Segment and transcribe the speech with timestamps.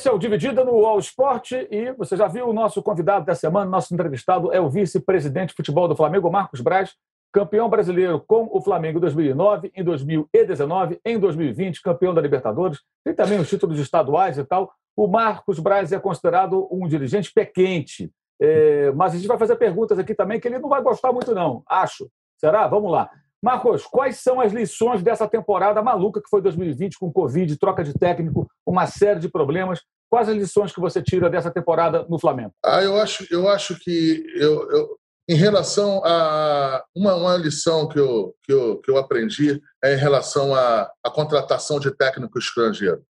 [0.00, 3.34] Esse é o Dividida no All Sport e você já viu o nosso convidado da
[3.34, 6.94] semana, nosso entrevistado é o vice-presidente de futebol do Flamengo, Marcos Braz,
[7.30, 13.14] campeão brasileiro com o Flamengo em 2009, em 2019, em 2020, campeão da Libertadores, tem
[13.14, 14.72] também os títulos estaduais e tal.
[14.96, 19.56] O Marcos Braz é considerado um dirigente pé quente, é, mas a gente vai fazer
[19.56, 22.10] perguntas aqui também que ele não vai gostar muito não, acho.
[22.38, 22.66] Será?
[22.66, 23.10] Vamos lá.
[23.42, 27.94] Marcos, quais são as lições dessa temporada maluca que foi 2020, com Covid, troca de
[27.94, 29.80] técnico, uma série de problemas?
[30.10, 32.52] Quais as lições que você tira dessa temporada no Flamengo?
[32.64, 37.98] Ah, eu acho, eu acho que eu, eu em relação a uma, uma lição que
[37.98, 43.04] eu, que, eu, que eu aprendi é em relação à, à contratação de técnico estrangeiro.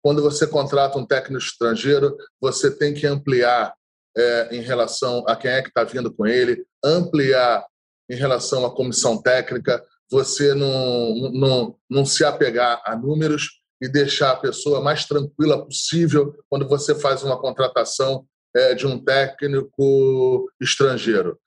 [0.00, 3.74] Quando você contrata um técnico estrangeiro, você tem que ampliar
[4.16, 7.66] é, em relação a quem é que está vindo com ele, ampliar
[8.08, 14.30] em relação à comissão técnica, você não, não, não se apegar a números e deixar
[14.30, 21.38] a pessoa mais tranquila possível quando você faz uma contratação é, de um técnico estrangeiro.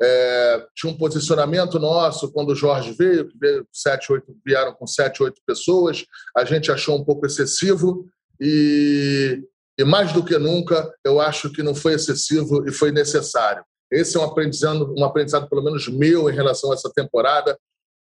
[0.00, 4.86] É, tinha um posicionamento nosso quando o Jorge veio, que veio sete, oito, vieram com
[4.86, 6.04] sete, oito pessoas,
[6.36, 8.06] a gente achou um pouco excessivo
[8.40, 9.40] e,
[9.78, 13.64] e mais do que nunca eu acho que não foi excessivo e foi necessário.
[13.94, 17.58] Esse é um aprendizado, um aprendizado pelo menos meu em relação a essa temporada.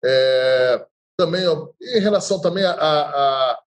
[0.05, 0.87] É,
[1.19, 1.45] também
[1.83, 2.73] em relação também à,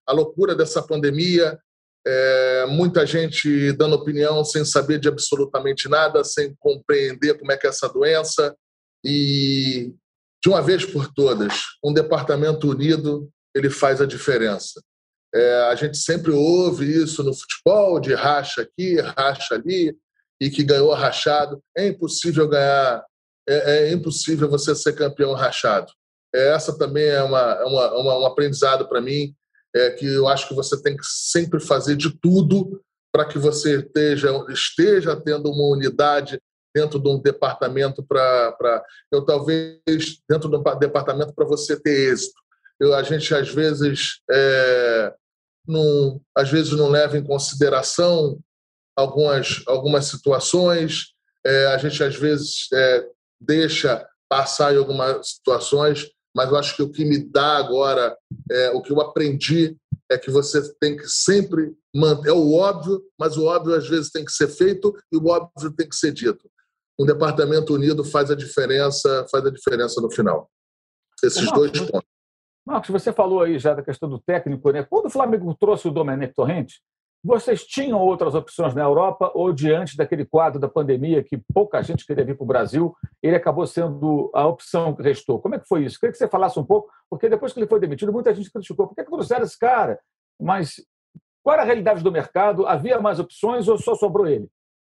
[0.07, 1.59] à, loucura dessa pandemia,
[2.05, 7.67] é, muita gente dando opinião sem saber de absolutamente nada, sem compreender como é que
[7.67, 8.55] é essa doença
[9.05, 9.93] e
[10.43, 14.81] de uma vez por todas, um departamento unido ele faz a diferença.
[15.33, 19.95] É, a gente sempre ouve isso no futebol, de racha aqui, racha ali,
[20.43, 21.63] e que ganhou rachado.
[21.75, 23.05] É impossível ganhar,
[23.47, 25.89] é, é impossível você ser campeão rachado.
[26.35, 29.33] É, essa também é, uma, é uma, uma um aprendizado para mim,
[29.73, 33.79] é, que eu acho que você tem que sempre fazer de tudo para que você
[33.79, 36.37] esteja, esteja tendo uma unidade
[36.75, 39.79] dentro de um departamento para eu talvez
[40.27, 42.33] dentro de um departamento para você ter êxito
[42.79, 45.13] eu, a gente às vezes é,
[45.67, 48.39] não às vezes não leva em consideração
[48.95, 51.13] algumas, algumas situações,
[51.45, 53.07] é, a gente às vezes é,
[53.39, 58.17] deixa passar em algumas situações, mas eu acho que o que me dá agora,
[58.49, 59.77] é, o que eu aprendi,
[60.09, 62.29] é que você tem que sempre manter.
[62.29, 65.71] É o óbvio, mas o óbvio às vezes tem que ser feito e o óbvio
[65.75, 66.49] tem que ser dito.
[66.99, 70.49] Um departamento unido faz a diferença, faz a diferença no final.
[71.23, 72.09] Esses Marcos, dois pontos.
[72.65, 74.83] Marcos, você falou aí já da questão do técnico, né?
[74.83, 76.81] Quando o Flamengo trouxe o Domenech Torrente,
[77.23, 82.05] vocês tinham outras opções na Europa ou diante daquele quadro da pandemia que pouca gente
[82.05, 85.39] queria vir para o Brasil, ele acabou sendo a opção que restou?
[85.39, 85.97] Como é que foi isso?
[85.97, 88.87] Queria que você falasse um pouco, porque depois que ele foi demitido, muita gente criticou.
[88.87, 89.99] Por que, que trouxeram esse cara?
[90.39, 90.83] Mas
[91.41, 92.67] qual era a realidade do mercado?
[92.67, 94.49] Havia mais opções ou só sobrou ele?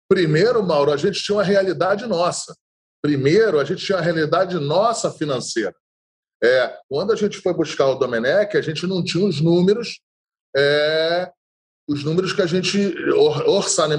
[0.08, 2.56] Primeiro, Mauro, a gente tinha uma realidade nossa.
[3.02, 5.74] Primeiro, a gente tinha uma realidade nossa financeira.
[6.42, 10.00] É, quando a gente foi buscar o Domenech, a gente não tinha os números
[10.56, 11.30] é,
[11.90, 12.94] os números que a gente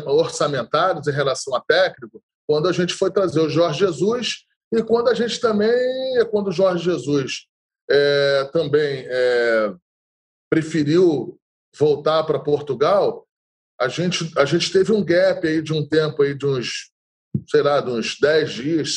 [0.08, 5.10] orçamentados em relação a técnico, quando a gente foi trazer o Jorge Jesus e quando
[5.10, 5.70] a gente também,
[6.32, 7.48] quando o Jorge Jesus
[7.90, 9.74] é, também é,
[10.50, 11.38] preferiu
[11.78, 13.28] voltar para Portugal,
[13.80, 16.92] a gente, a gente teve um gap aí de um tempo aí de uns,
[17.50, 18.96] sei lá, de uns 10 dias,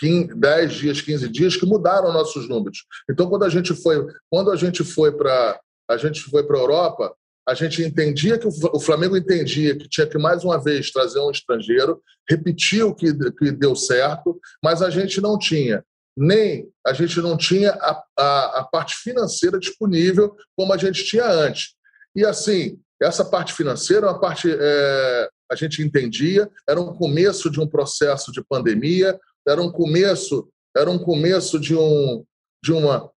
[0.00, 2.84] 15, 10 dias, 15 dias, que mudaram nossos números.
[3.08, 6.60] Então, quando a gente foi, quando a gente foi para a gente foi para a
[6.60, 7.14] Europa,
[7.48, 11.30] a gente entendia que o Flamengo entendia que tinha que mais uma vez trazer um
[11.30, 15.82] estrangeiro, repetiu que, que deu certo, mas a gente não tinha
[16.18, 21.24] nem a gente não tinha a, a, a, parte financeira disponível como a gente tinha
[21.24, 21.74] antes.
[22.14, 27.60] E assim, essa parte financeira, uma parte é, a gente entendia, era um começo de
[27.60, 32.24] um processo de pandemia, era um começo, era um começo de um
[32.64, 33.08] de uma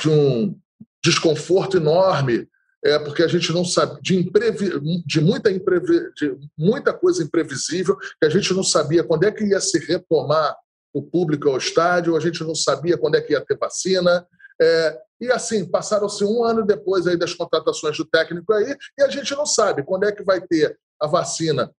[0.00, 0.58] de um
[1.04, 2.48] desconforto enorme
[2.86, 7.96] é, porque a gente não sabe de, imprevi, de, muita imprevi, de muita coisa imprevisível,
[7.96, 10.56] que a gente não sabia quando é que ia se retomar
[10.94, 14.24] o público ao estádio, a gente não sabia quando é que ia ter vacina.
[14.62, 19.08] É, e assim, passaram-se um ano depois aí das contratações do técnico aí, e a
[19.08, 21.72] gente não sabe quando é que vai ter a vacina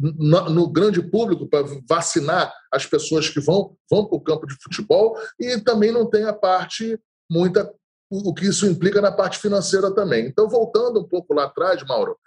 [0.00, 4.56] no, no grande público para vacinar as pessoas que vão, vão para o campo de
[4.60, 6.98] futebol, e também não tem a parte
[7.30, 7.72] muita
[8.10, 10.26] o que isso implica na parte financeira também.
[10.26, 12.18] Então, voltando um pouco lá atrás, Mauro,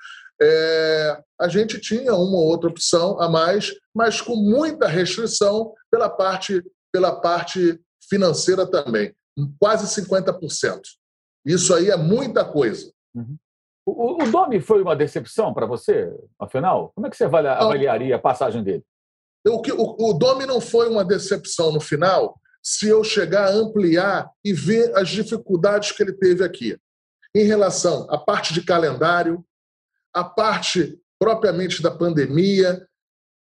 [0.42, 6.10] é, a gente tinha uma ou outra opção a mais, mas com muita restrição pela
[6.10, 9.14] parte, pela parte financeira também,
[9.60, 10.82] quase 50%.
[11.46, 12.92] Isso aí é muita coisa.
[13.14, 13.38] Uhum.
[13.86, 16.10] O, o Domi foi uma decepção para você,
[16.40, 16.92] afinal?
[16.96, 18.84] Como é que você avaliaria a passagem dele?
[19.46, 24.32] O, o, o Domi não foi uma decepção no final se eu chegar a ampliar
[24.44, 26.78] e ver as dificuldades que ele teve aqui.
[27.36, 29.44] Em relação à parte de calendário,
[30.14, 32.88] a parte propriamente da pandemia,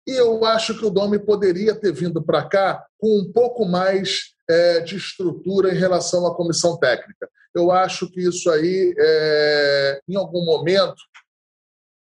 [0.06, 4.34] e eu acho que o Domi poderia ter vindo para cá com um pouco mais
[4.48, 7.28] é, de estrutura em relação à comissão técnica.
[7.54, 11.00] Eu acho que isso aí, é, em algum momento,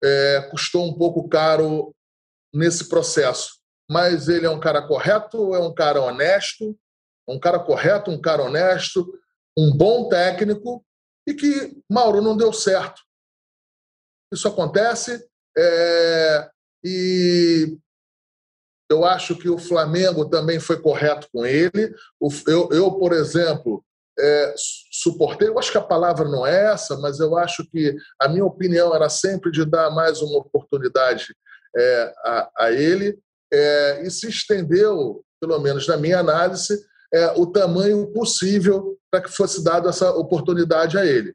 [0.03, 1.93] é, custou um pouco caro
[2.53, 3.59] nesse processo.
[3.89, 6.75] Mas ele é um cara correto, é um cara honesto,
[7.27, 9.17] um cara correto, um cara honesto,
[9.57, 10.83] um bom técnico
[11.27, 13.01] e que, Mauro, não deu certo.
[14.33, 15.27] Isso acontece
[15.57, 16.49] é,
[16.83, 17.77] e
[18.89, 21.93] eu acho que o Flamengo também foi correto com ele.
[22.47, 23.83] Eu, eu por exemplo,
[24.19, 24.53] é,
[24.91, 28.45] suportei, eu acho que a palavra não é essa, mas eu acho que a minha
[28.45, 31.35] opinião era sempre de dar mais uma oportunidade
[31.75, 33.17] é, a, a, ele,
[33.51, 39.31] é, e se estendeu, pelo menos na minha análise, é, o tamanho possível para que
[39.31, 41.33] fosse dada essa oportunidade a ele.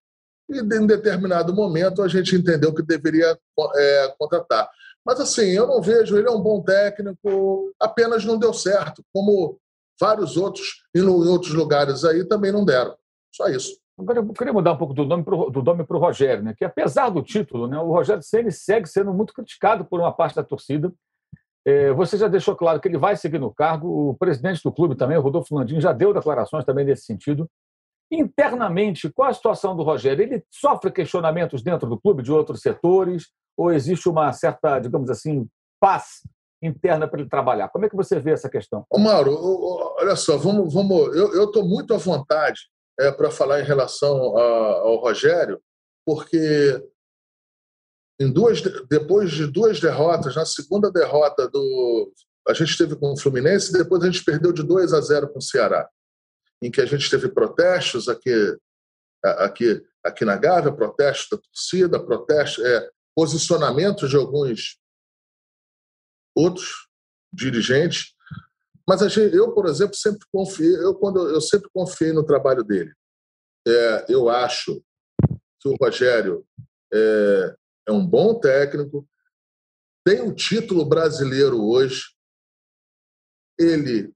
[0.49, 3.37] E em determinado momento a gente entendeu que deveria
[3.75, 4.69] é, contratar.
[5.05, 9.59] Mas assim, eu não vejo, ele é um bom técnico, apenas não deu certo, como
[10.01, 12.97] vários outros em outros lugares aí também não deram.
[13.35, 13.79] Só isso.
[13.99, 16.55] Agora, eu queria mudar um pouco do nome para o Rogério, né?
[16.55, 20.37] que apesar do título, né, o Rogério Ceni segue sendo muito criticado por uma parte
[20.37, 20.93] da torcida.
[21.67, 24.11] É, você já deixou claro que ele vai seguir no cargo.
[24.11, 27.51] O presidente do clube também, o Rodolfo Landim, já deu declarações também nesse sentido.
[28.09, 30.23] Internamente, qual a situação do Rogério?
[30.23, 33.33] Ele sofre questionamentos dentro do clube de outros setores?
[33.57, 35.49] Ou existe uma certa, digamos assim,
[35.81, 36.21] paz
[36.63, 37.69] interna para ele trabalhar?
[37.69, 38.85] Como é que você vê essa questão?
[38.89, 39.37] Ô Mauro,
[39.99, 41.17] olha só, vamos, vamos.
[41.17, 42.61] Eu estou muito à vontade
[43.01, 45.61] é, para falar em relação a, ao Rogério,
[46.07, 46.81] porque
[48.21, 52.13] em duas, depois de duas derrotas, na segunda derrota do
[52.49, 55.41] a gente teve com o Fluminense, depois a gente perdeu de 2 a 0 com
[55.41, 55.89] o Ceará
[56.63, 58.57] em que a gente teve protestos aqui,
[59.23, 64.79] aqui, aqui na Gávea, protestos da torcida, protestos, é, posicionamentos de alguns
[66.35, 66.89] outros
[67.33, 68.15] dirigentes.
[68.89, 72.93] Mas gente, eu, por exemplo, sempre confiei, eu, quando, eu sempre confiei no trabalho dele.
[73.67, 74.83] É, eu acho
[75.61, 76.47] que o Rogério
[76.93, 79.09] é, é um bom técnico,
[80.05, 82.05] tem o um título brasileiro hoje,
[83.59, 84.15] ele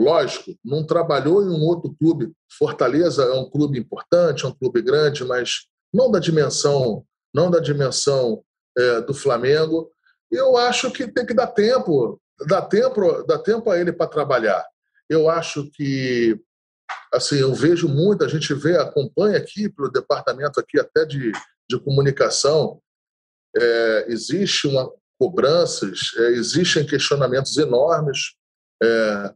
[0.00, 2.32] Lógico, não trabalhou em um outro clube.
[2.56, 7.04] Fortaleza é um clube importante, é um clube grande, mas não da dimensão,
[7.34, 8.42] não da dimensão
[8.78, 9.92] é, do Flamengo.
[10.30, 14.64] Eu acho que tem que dar tempo, dar tempo, dar tempo a ele para trabalhar.
[15.06, 16.40] Eu acho que
[17.12, 21.30] assim, eu vejo muito, a gente vê, acompanha aqui pelo departamento aqui até de,
[21.70, 22.82] de comunicação,
[23.56, 28.34] é, existe uma cobranças, é, existem questionamentos enormes
[28.82, 29.34] é,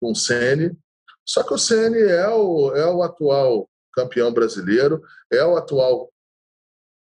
[0.00, 0.76] com o Ceni.
[1.24, 5.00] Só que o Ceni é o, é o atual campeão brasileiro,
[5.32, 6.12] é o atual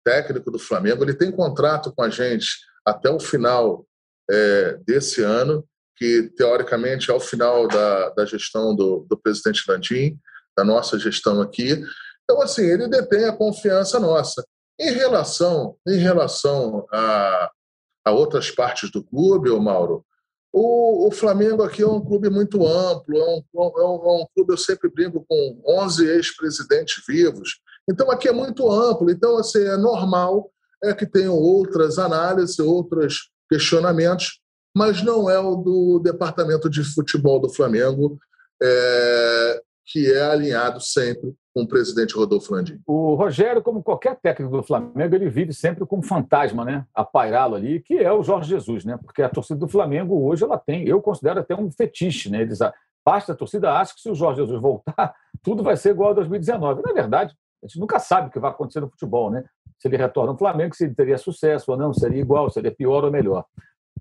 [0.06, 1.04] técnico do Flamengo.
[1.04, 2.48] Ele tem contrato com a gente
[2.86, 3.86] até o final
[4.30, 5.68] é, desse ano,
[5.98, 10.20] que teoricamente é o final da, da gestão do, do presidente Landim,
[10.56, 11.84] da nossa gestão aqui.
[12.24, 14.46] Então, assim, ele detém a confiança nossa.
[14.80, 17.52] Em relação, em relação a,
[18.06, 20.06] a outras partes do clube, Mauro,
[20.52, 24.26] o, o, Flamengo aqui é um clube muito amplo, é um, é um, é um
[24.34, 27.60] clube, eu sempre brinco, com 11 ex-presidentes vivos.
[27.88, 29.12] Então, aqui é muito amplo.
[29.12, 30.50] Então, assim, é normal
[30.84, 34.40] é que tenham outras análises, outros questionamentos,
[34.76, 38.18] mas não é o do departamento de futebol do Flamengo,
[38.62, 42.80] é, que é alinhado sempre com o presidente Rodolfo Landim.
[42.86, 46.86] O Rogério, como qualquer técnico do Flamengo, ele vive sempre com um fantasma, né?
[46.94, 49.00] A pairá-lo ali, que é o Jorge Jesus, né?
[49.04, 52.42] Porque a torcida do Flamengo hoje ela tem, eu considero até um fetiche, né?
[52.42, 52.60] Eles,
[53.04, 56.14] parte da torcida acha que se o Jorge Jesus voltar, tudo vai ser igual a
[56.14, 56.84] 2019.
[56.84, 59.44] Na verdade, a gente nunca sabe o que vai acontecer no futebol, né?
[59.80, 63.04] Se ele retorna ao Flamengo, se ele teria sucesso ou não, seria igual, seria pior
[63.04, 63.44] ou melhor.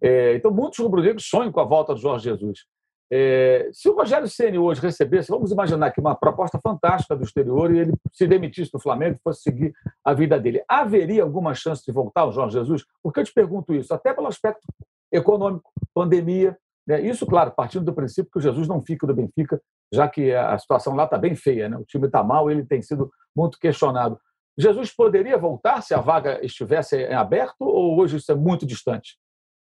[0.02, 2.66] É, então, muitos rubro-negros sonham com a volta do Jorge Jesus.
[3.10, 7.74] É, se o Rogério Ceni hoje recebesse, vamos imaginar que uma proposta fantástica do exterior
[7.74, 9.74] e ele se demitisse do Flamengo e fosse seguir
[10.04, 12.84] a vida dele, haveria alguma chance de voltar o Jorge Jesus?
[13.02, 14.60] Porque eu te pergunto isso, até pelo aspecto
[15.10, 17.00] econômico, pandemia, né?
[17.00, 19.60] isso, claro, partindo do princípio que o Jesus não fica do Benfica,
[19.92, 21.78] já que a situação lá está bem feia, né?
[21.78, 24.20] o time está mal, ele tem sido muito questionado.
[24.58, 29.16] Jesus poderia voltar se a vaga estivesse em aberto ou hoje isso é muito distante?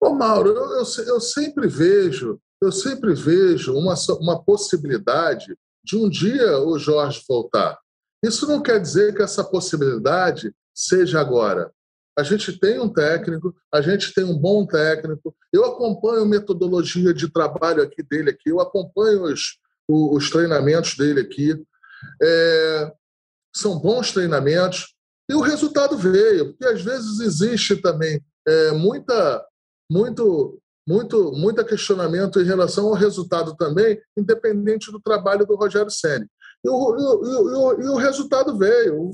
[0.01, 6.09] Ô, Mauro, eu, eu, eu sempre vejo eu sempre vejo uma, uma possibilidade de um
[6.09, 7.77] dia o Jorge voltar.
[8.23, 11.71] Isso não quer dizer que essa possibilidade seja agora.
[12.17, 15.35] A gente tem um técnico, a gente tem um bom técnico.
[15.53, 21.21] Eu acompanho a metodologia de trabalho aqui dele aqui, eu acompanho os, os treinamentos dele
[21.21, 21.63] aqui.
[22.21, 22.91] É,
[23.55, 24.95] são bons treinamentos
[25.29, 29.45] e o resultado veio, porque às vezes existe também é, muita,
[29.91, 36.25] muito, muito, muito questionamento em relação ao resultado também, independente do trabalho do Rogério Ceni.
[36.63, 39.11] E o, e, o, e o, resultado veio.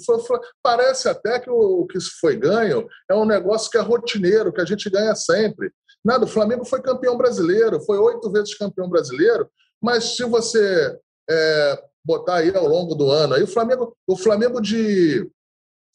[0.62, 4.66] Parece até que o que foi ganho é um negócio que é rotineiro, que a
[4.66, 5.72] gente ganha sempre.
[6.06, 9.50] Nada, o Flamengo foi campeão brasileiro, foi oito vezes campeão brasileiro,
[9.82, 10.98] mas se você
[11.30, 15.30] é, botar aí ao longo do ano, aí o Flamengo, o Flamengo de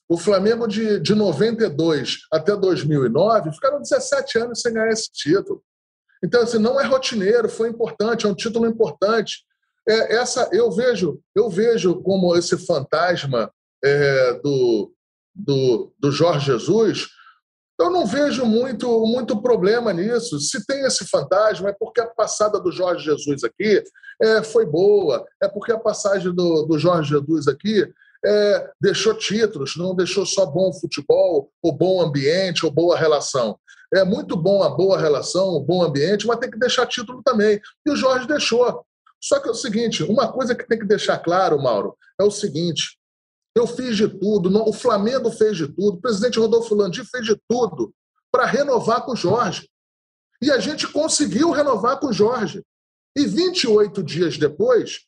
[0.08, 5.62] o Flamengo de, de 92 até 2009 ficaram 17 anos sem ganhar esse título.
[6.24, 9.44] Então, assim, não é rotineiro, foi importante, é um título importante.
[9.86, 13.52] É, essa eu vejo, eu vejo como esse fantasma
[13.84, 14.92] é, do,
[15.34, 17.06] do, do Jorge Jesus.
[17.78, 20.40] Eu não vejo muito, muito problema nisso.
[20.40, 23.82] Se tem esse fantasma, é porque a passada do Jorge Jesus aqui
[24.20, 27.86] é, foi boa, é porque a passagem do, do Jorge Jesus aqui
[28.24, 33.58] é, deixou títulos, não deixou só bom futebol, ou bom ambiente, ou boa relação.
[33.94, 37.60] É muito bom a boa relação, o bom ambiente, mas tem que deixar título também.
[37.86, 38.84] E o Jorge deixou.
[39.22, 42.30] Só que é o seguinte: uma coisa que tem que deixar claro, Mauro, é o
[42.30, 42.98] seguinte:
[43.54, 47.36] eu fiz de tudo, o Flamengo fez de tudo, o presidente Rodolfo Landim fez de
[47.48, 47.92] tudo
[48.30, 49.68] para renovar com o Jorge.
[50.40, 52.62] E a gente conseguiu renovar com o Jorge.
[53.16, 55.00] E 28 dias depois,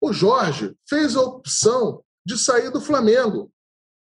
[0.00, 3.52] o Jorge fez a opção de sair do Flamengo.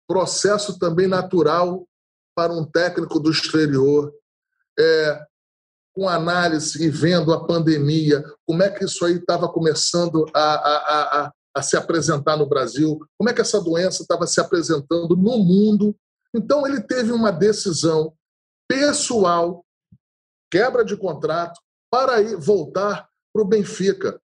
[0.08, 1.88] Processo também natural
[2.36, 4.14] para um técnico do exterior.
[4.80, 5.26] É,
[5.94, 11.26] com análise e vendo a pandemia, como é que isso aí estava começando a, a,
[11.26, 15.38] a, a, se apresentar no Brasil, como é que essa doença estava se apresentando no
[15.38, 15.96] mundo.
[16.36, 18.12] Então, ele teve uma decisão
[18.68, 19.64] pessoal,
[20.52, 24.20] quebra de contrato, para ir voltar para o Benfica.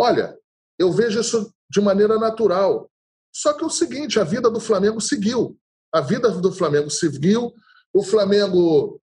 [0.00, 0.38] Olha,
[0.78, 2.90] eu vejo isso de maneira natural.
[3.34, 5.58] Só que é o seguinte, a vida do Flamengo seguiu.
[5.92, 7.52] A vida do Flamengo seguiu.
[7.92, 9.00] O Flamengo,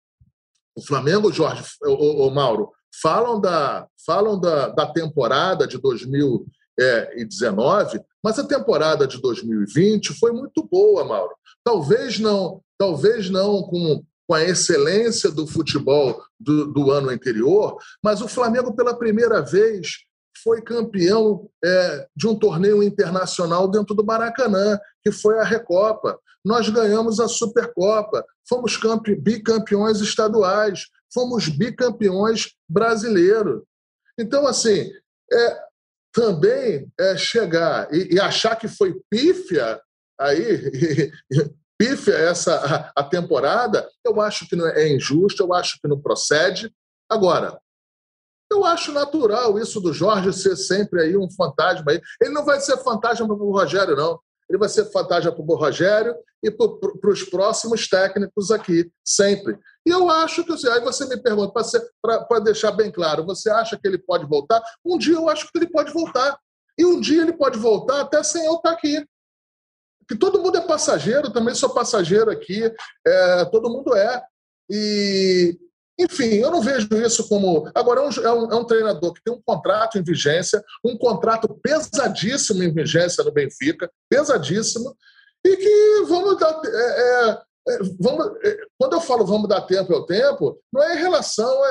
[0.76, 2.70] o Flamengo, Jorge, o, o Mauro,
[3.02, 10.62] falam da falam da, da temporada de 2019, mas a temporada de 2020 foi muito
[10.64, 11.36] boa, Mauro.
[11.62, 18.22] Talvez não, talvez não com com a excelência do futebol do, do ano anterior, mas
[18.22, 20.04] o Flamengo pela primeira vez
[20.42, 26.18] foi campeão é, de um torneio internacional dentro do Maracanã, que foi a Recopa.
[26.44, 28.78] Nós ganhamos a Supercopa, fomos
[29.18, 33.62] bicampeões estaduais, fomos bicampeões brasileiros.
[34.18, 34.90] Então, assim,
[35.32, 35.58] é,
[36.12, 39.80] também é chegar e, e, achar que foi pífia
[40.18, 41.12] aí,
[41.78, 46.72] pífia essa a, a temporada, eu acho que é injusto, eu acho que não procede.
[47.08, 47.58] Agora,
[48.50, 51.92] eu acho natural isso do Jorge ser sempre aí um fantasma.
[51.92, 52.00] Aí.
[52.20, 54.18] Ele não vai ser fantasma para o Rogério, não.
[54.48, 59.56] Ele vai ser fantasma para o Rogério e para os próximos técnicos aqui, sempre.
[59.86, 60.68] E eu acho que.
[60.68, 61.62] Aí você me pergunta,
[62.02, 64.60] para deixar bem claro, você acha que ele pode voltar?
[64.84, 66.36] Um dia eu acho que ele pode voltar.
[66.76, 69.06] E um dia ele pode voltar até sem eu estar aqui.
[70.08, 72.62] Que todo mundo é passageiro, também sou passageiro aqui,
[73.06, 74.24] é, todo mundo é.
[74.68, 75.56] E,
[76.00, 77.70] enfim, eu não vejo isso como.
[77.74, 80.96] Agora, é um, é um, é um, treinador que tem um contrato em vigência, um
[80.96, 84.96] contrato pesadíssimo em vigência no Benfica, pesadíssimo,
[85.44, 86.58] e que vamos dar.
[86.64, 87.30] É, é,
[87.68, 91.62] é vamos, é, quando eu falo vamos dar tempo ao tempo, não é em relação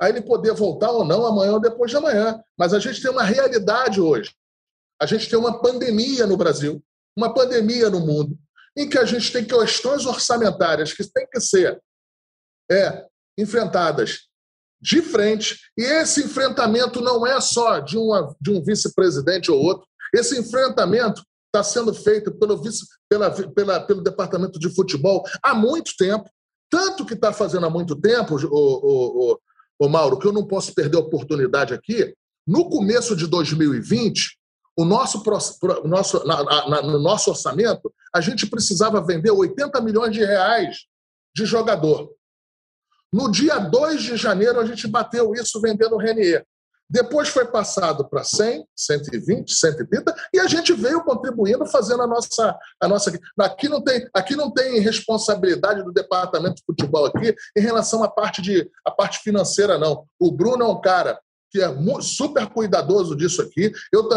[0.00, 2.42] a ele poder voltar ou não amanhã ou depois de amanhã.
[2.58, 4.32] Mas a gente tem uma realidade hoje.
[5.00, 6.82] A gente tem uma pandemia no Brasil,
[7.16, 8.36] uma pandemia no mundo,
[8.76, 11.80] em que a gente tem questões orçamentárias que têm que ser
[12.70, 13.04] é,
[13.36, 14.28] enfrentadas
[14.80, 19.86] de frente, e esse enfrentamento não é só de, uma, de um vice-presidente ou outro,
[20.14, 25.92] esse enfrentamento está sendo feito pelo, vice, pela, pela, pelo departamento de futebol há muito
[25.96, 26.30] tempo,
[26.70, 29.38] tanto que está fazendo há muito tempo, o, o,
[29.80, 32.14] o, Mauro, que eu não posso perder a oportunidade aqui,
[32.46, 34.38] no começo de 2020,
[34.76, 35.22] o nosso,
[35.84, 40.84] nosso, na, na, no nosso orçamento, a gente precisava vender 80 milhões de reais
[41.34, 42.08] de jogador.
[43.12, 46.44] No dia 2 de janeiro, a gente bateu isso vendendo o Renier.
[46.90, 52.56] Depois foi passado para 100, 120, 130 e a gente veio contribuindo, fazendo a nossa.
[52.80, 57.60] A nossa aqui, não tem, aqui não tem responsabilidade do departamento de futebol aqui em
[57.60, 60.06] relação à parte, de, à parte financeira, não.
[60.18, 61.68] O Bruno é um cara que é
[62.00, 64.08] super cuidadoso disso aqui, eu,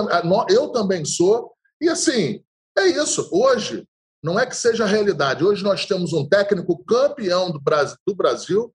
[0.49, 1.51] eu também sou.
[1.81, 2.41] E assim,
[2.77, 3.27] é isso.
[3.31, 3.85] Hoje,
[4.23, 5.43] Não é que seja a realidade.
[5.43, 8.71] Hoje nós temos um técnico campeão do Brasil, do Brasil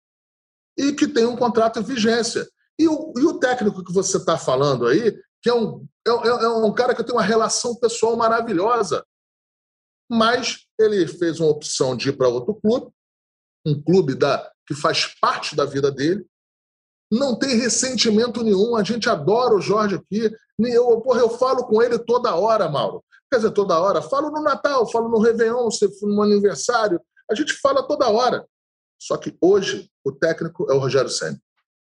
[0.76, 2.46] e que tem um contrato em vigência.
[2.78, 6.28] E o, e o técnico que você está falando aí, que é um, é, é,
[6.28, 9.04] é um cara que tem uma relação pessoal maravilhosa,
[10.10, 12.92] mas ele fez uma opção de ir para outro clube,
[13.66, 16.24] um clube da, que faz parte da vida dele,
[17.10, 21.82] não tem ressentimento nenhum, a gente adora o Jorge aqui, eu, porra, eu falo com
[21.82, 23.04] ele toda hora, Mauro.
[23.30, 25.68] Quer dizer, toda hora, falo no Natal, falo no Réveillon,
[26.02, 28.46] no aniversário, a gente fala toda hora.
[28.98, 31.38] Só que hoje o técnico é o Rogério Senna.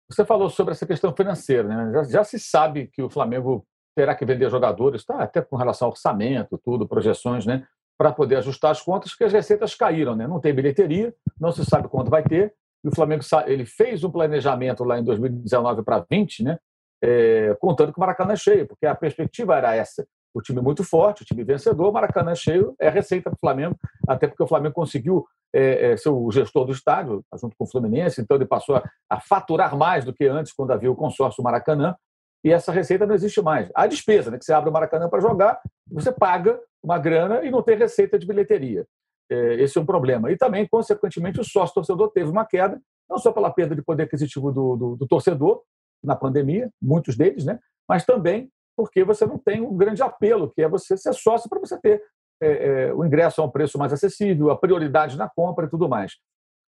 [0.08, 1.92] Você falou sobre essa questão financeira, né?
[1.92, 5.22] Já, já, se sabe que o Flamengo terá que vender jogadores, tá?
[5.22, 7.66] até com relação ao orçamento, tudo, projeções, né?
[7.98, 10.26] Para poder ajustar as contas, porque as receitas caíram, né?
[10.26, 12.54] Não tem bilheteria, não se sabe quanto vai ter.
[12.84, 16.58] E o Flamengo ele fez um planejamento lá em 2019 para 20, né?
[17.02, 20.06] É, contando que o Maracanã é cheio, porque a perspectiva era essa.
[20.34, 23.76] O time muito forte, o time vencedor, Maracanã é cheio, é receita para o Flamengo,
[24.06, 27.66] até porque o Flamengo conseguiu é, é, ser o gestor do estádio, junto com o
[27.66, 31.42] Fluminense, então ele passou a, a, faturar mais do que antes, quando havia o consórcio
[31.42, 31.96] Maracanã,
[32.44, 33.70] e essa receita não existe mais.
[33.74, 35.58] A despesa, né, que você abre o Maracanã para jogar,
[35.90, 38.86] você paga uma grana e não tem receita de bilheteria.
[39.30, 40.30] É, esse é um problema.
[40.30, 44.52] E também, consequentemente, o sócio-torcedor teve uma queda, não só pela perda de poder aquisitivo
[44.52, 45.62] do, do, do torcedor
[46.04, 50.62] na pandemia, muitos deles, né, mas também porque você não tem um grande apelo, que
[50.62, 52.02] é você ser sócio para você ter
[52.40, 52.48] é,
[52.88, 56.16] é, o ingresso a um preço mais acessível, a prioridade na compra e tudo mais.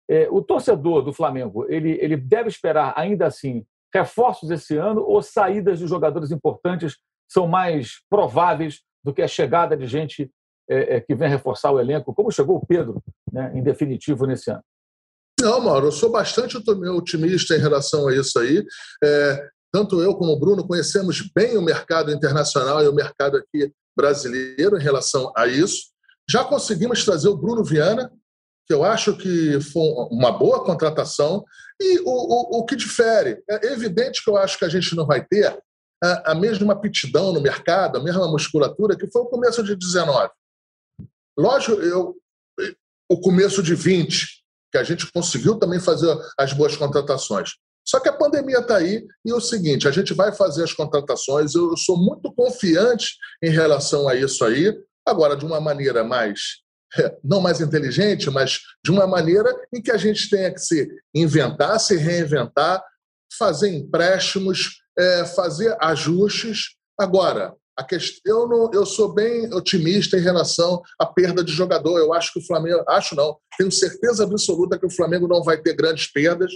[0.09, 5.21] É, o torcedor do Flamengo ele, ele deve esperar ainda assim reforços esse ano ou
[5.21, 6.97] saídas de jogadores importantes
[7.27, 10.29] são mais prováveis do que a chegada de gente
[10.69, 14.51] é, é, que vem reforçar o elenco, como chegou o Pedro, né, em definitivo nesse
[14.51, 14.63] ano?
[15.39, 18.63] Não, Mauro, eu sou bastante otimista em relação a isso aí.
[19.03, 23.73] É, tanto eu como o Bruno conhecemos bem o mercado internacional e o mercado aqui
[23.93, 25.87] brasileiro em relação a isso.
[26.29, 28.09] Já conseguimos trazer o Bruno Viana,
[28.65, 31.43] que eu acho que foi uma boa contratação.
[31.77, 33.43] E o, o, o que difere?
[33.49, 35.61] É evidente que eu acho que a gente não vai ter
[36.01, 40.31] a, a mesma aptidão no mercado, a mesma musculatura que foi o começo de 19.
[41.37, 42.15] Lógico, eu,
[43.11, 47.55] o começo de 20, que a gente conseguiu também fazer as boas contratações.
[47.85, 50.73] Só que a pandemia está aí e é o seguinte: a gente vai fazer as
[50.73, 51.53] contratações.
[51.53, 54.75] Eu sou muito confiante em relação a isso aí.
[55.05, 56.39] Agora, de uma maneira mais,
[57.23, 61.79] não mais inteligente, mas de uma maneira em que a gente tenha que se inventar,
[61.79, 62.83] se reinventar,
[63.37, 66.75] fazer empréstimos, é, fazer ajustes.
[66.99, 71.99] Agora, a questão, eu, não, eu sou bem otimista em relação à perda de jogador.
[71.99, 75.61] Eu acho que o Flamengo, acho não, tenho certeza absoluta que o Flamengo não vai
[75.61, 76.51] ter grandes perdas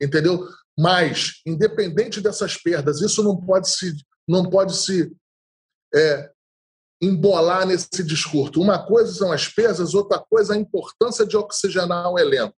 [0.00, 0.48] entendeu?
[0.78, 3.94] Mas, independente dessas perdas, isso não pode se,
[4.28, 5.10] não pode se
[5.94, 6.30] é,
[7.00, 8.60] embolar nesse discurso.
[8.60, 12.54] Uma coisa são as perdas, outra coisa a importância de oxigenar o elenco.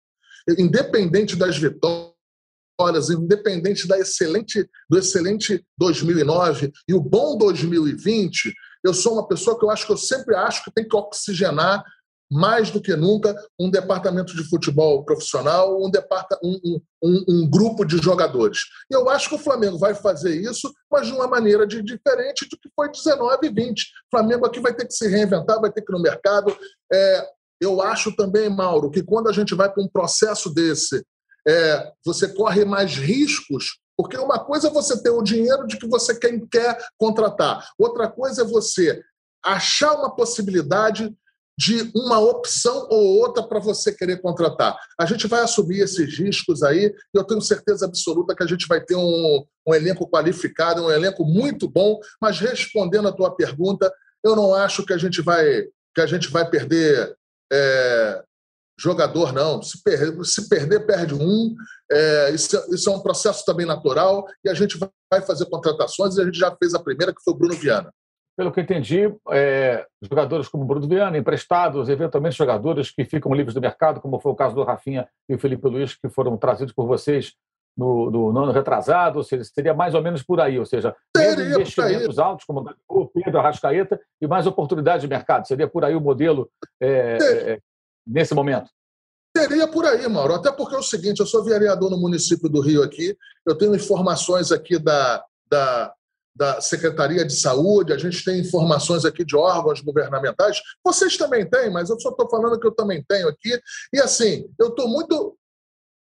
[0.59, 9.15] Independente das vitórias, independente da excelente, do excelente 2009 e o bom 2020, eu sou
[9.15, 11.85] uma pessoa que eu acho que eu sempre acho que tem que oxigenar
[12.31, 15.91] mais do que nunca, um departamento de futebol profissional, um,
[16.43, 18.61] um, um, um, grupo de jogadores.
[18.91, 22.49] E eu acho que o Flamengo vai fazer isso, mas de uma maneira de, diferente
[22.49, 23.83] do que foi 19 e 20.
[23.83, 26.57] O Flamengo aqui vai ter que se reinventar, vai ter que ir no mercado.
[26.93, 27.29] É,
[27.61, 31.05] eu acho também, Mauro, que quando a gente vai para um processo desse,
[31.47, 35.89] é, você corre mais riscos porque uma coisa é você ter o dinheiro de que
[35.89, 39.03] você quer, quer contratar, outra coisa é você
[39.43, 41.17] achar uma possibilidade
[41.59, 44.77] de uma opção ou outra para você querer contratar.
[44.99, 48.67] A gente vai assumir esses riscos aí e eu tenho certeza absoluta que a gente
[48.67, 53.91] vai ter um, um elenco qualificado, um elenco muito bom, mas respondendo a tua pergunta,
[54.23, 55.65] eu não acho que a gente vai,
[55.95, 57.17] que a gente vai perder
[57.51, 58.23] é,
[58.79, 59.63] jogador, não.
[59.63, 61.55] Se, per, se perder, perde um.
[61.91, 66.21] É, isso, isso, é um processo também natural e a gente vai fazer contratações e
[66.21, 67.91] a gente já fez a primeira, que foi o Bruno Viana
[68.37, 73.61] pelo que entendi, é, jogadores como Bruno Viana, emprestados, eventualmente jogadores que ficam livres do
[73.61, 76.87] mercado, como foi o caso do Rafinha e o Felipe Luiz, que foram trazidos por
[76.87, 77.35] vocês
[77.77, 80.95] no, no, no ano retrasado, ou seja, seria mais ou menos por aí, ou seja,
[81.17, 85.47] menos investimentos altos, como o Pedro Arrascaeta, e mais oportunidade de mercado.
[85.47, 87.59] Seria por aí o modelo é, é,
[88.07, 88.71] nesse momento?
[89.37, 90.35] Seria por aí, Mauro.
[90.35, 93.75] Até porque é o seguinte, eu sou vereador no município do Rio aqui, eu tenho
[93.75, 95.93] informações aqui da, da
[96.37, 100.61] da Secretaria de Saúde, a gente tem informações aqui de órgãos governamentais.
[100.85, 103.59] Vocês também têm, mas eu só estou falando que eu também tenho aqui.
[103.93, 105.37] E assim, eu estou muito.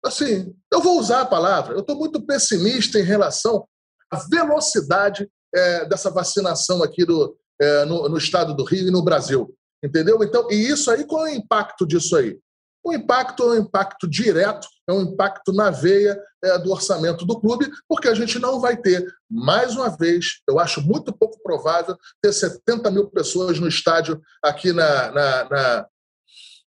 [0.04, 3.66] Assim, eu vou usar a palavra, eu estou muito pessimista em relação
[4.10, 9.02] à velocidade é, dessa vacinação aqui do, é, no, no estado do Rio e no
[9.02, 9.52] Brasil.
[9.82, 10.22] Entendeu?
[10.22, 12.38] Então, e isso aí, qual é o impacto disso aí?
[12.86, 17.40] O impacto é um impacto direto, é um impacto na veia é, do orçamento do
[17.40, 21.98] clube, porque a gente não vai ter, mais uma vez, eu acho muito pouco provável
[22.22, 25.86] ter 70 mil pessoas no estádio aqui na, na, na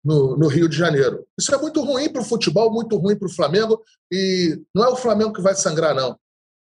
[0.04, 1.24] no, no, Rio de Janeiro.
[1.40, 4.90] Isso é muito ruim para o futebol, muito ruim para o Flamengo, e não é
[4.90, 6.18] o Flamengo que vai sangrar, não.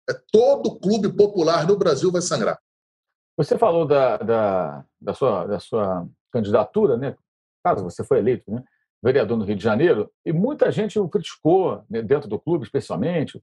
[0.09, 2.57] É todo clube popular no Brasil vai sangrar.
[3.37, 7.15] Você falou da, da, da, sua, da sua candidatura, né?
[7.63, 8.63] caso você foi eleito, né?
[9.03, 13.41] Vereador no Rio de Janeiro, e muita gente o criticou, né, dentro do clube especialmente,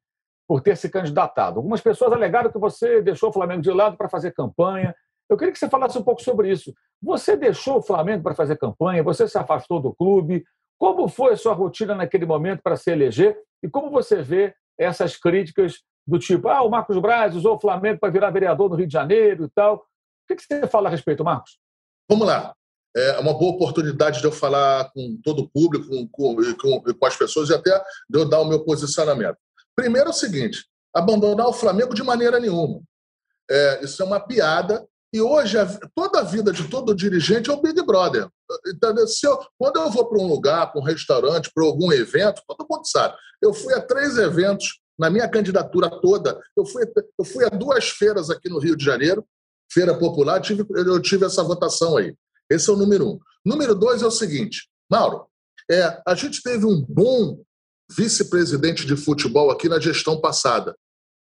[0.49, 1.59] por ter se candidatado.
[1.59, 4.95] Algumas pessoas alegaram que você deixou o Flamengo de lado para fazer campanha.
[5.29, 6.75] Eu queria que você falasse um pouco sobre isso.
[7.01, 9.03] Você deixou o Flamengo para fazer campanha?
[9.03, 10.45] Você se afastou do clube?
[10.79, 13.39] Como foi a sua rotina naquele momento para se eleger?
[13.63, 18.01] E como você vê essas críticas do tipo, ah, o Marcos Braz usou o Flamengo
[18.01, 19.77] para virar vereador no Rio de Janeiro e tal?
[19.77, 21.59] O que você fala a respeito, Marcos?
[22.09, 22.55] Vamos lá
[22.97, 27.17] é uma boa oportunidade de eu falar com todo o público, com, com, com, as
[27.17, 29.37] pessoas e até de eu dar o meu posicionamento.
[29.77, 32.81] Primeiro é o seguinte: abandonar o Flamengo de maneira nenhuma.
[33.51, 34.87] É, isso é uma piada.
[35.13, 35.57] E hoje,
[35.93, 38.29] toda a vida de todo dirigente é o Big Brother.
[38.67, 39.09] Entendeu?
[39.09, 42.67] Se eu, quando eu vou para um lugar, para um restaurante, para algum evento, todo
[42.71, 43.17] mundo sabe.
[43.43, 46.39] Eu fui a três eventos na minha candidatura toda.
[46.57, 46.85] Eu fui,
[47.19, 49.25] eu fui a duas feiras aqui no Rio de Janeiro,
[49.73, 52.15] Feira Popular, tive, eu tive essa votação aí.
[52.51, 53.21] Esse é o número um.
[53.45, 55.27] Número dois é o seguinte, Mauro,
[55.71, 57.43] é, a gente teve um bom
[57.91, 60.77] vice-presidente de futebol aqui na gestão passada.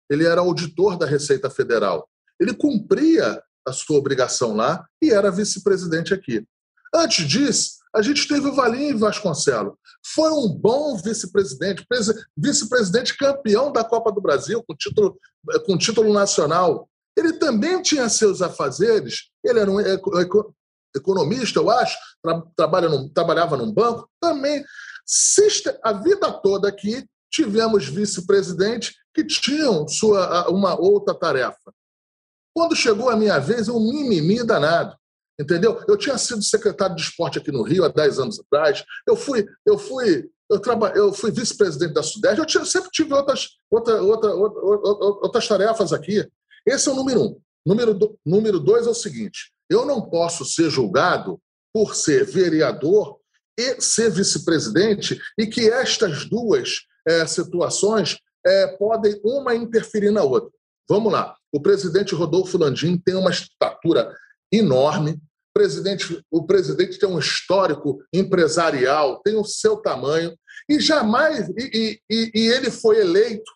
[0.10, 2.08] Ele era auditor da Receita Federal.
[2.40, 6.46] Ele cumpria a sua obrigação lá e era vice-presidente aqui.
[6.96, 9.74] Antes disso, a gente teve o Valinho Vasconcelos.
[10.14, 11.86] Foi um bom vice-presidente,
[12.38, 15.18] vice-presidente campeão da Copa do Brasil, com título,
[15.66, 16.90] com título nacional.
[17.18, 19.80] Ele também tinha seus afazeres, ele era um
[20.98, 24.64] economista, eu acho, tra trabalha num, trabalhava num banco, também.
[25.84, 31.74] A vida toda aqui tivemos vice-presidentes que tinham sua, uma outra tarefa.
[32.54, 34.96] Quando chegou a minha vez, um mimimi danado.
[35.40, 35.84] Entendeu?
[35.88, 38.84] Eu tinha sido secretário de esporte aqui no Rio há 10 anos atrás.
[39.08, 42.40] Eu fui, eu fui, eu, traba, eu fui vice-presidente da Sudeste.
[42.40, 44.60] Eu, tinha, sempre tive outras, outra, outra, outra,
[45.22, 46.28] outras tarefas aqui.
[46.66, 47.42] Esse é o número um.
[47.66, 51.40] Número, do, número dois é o seguinte: eu não posso ser julgado
[51.74, 53.18] por ser vereador
[53.60, 60.52] e ser vice-presidente e que estas duas é, situações é, podem uma interferir na outra.
[60.90, 61.36] Vamos lá.
[61.52, 64.16] O presidente Rodolfo Landim tem uma estatura
[64.52, 65.20] enorme.
[65.54, 70.38] Presidente, o presidente tem um histórico empresarial, tem o seu tamanho
[70.70, 73.52] e jamais e, e, e ele foi eleito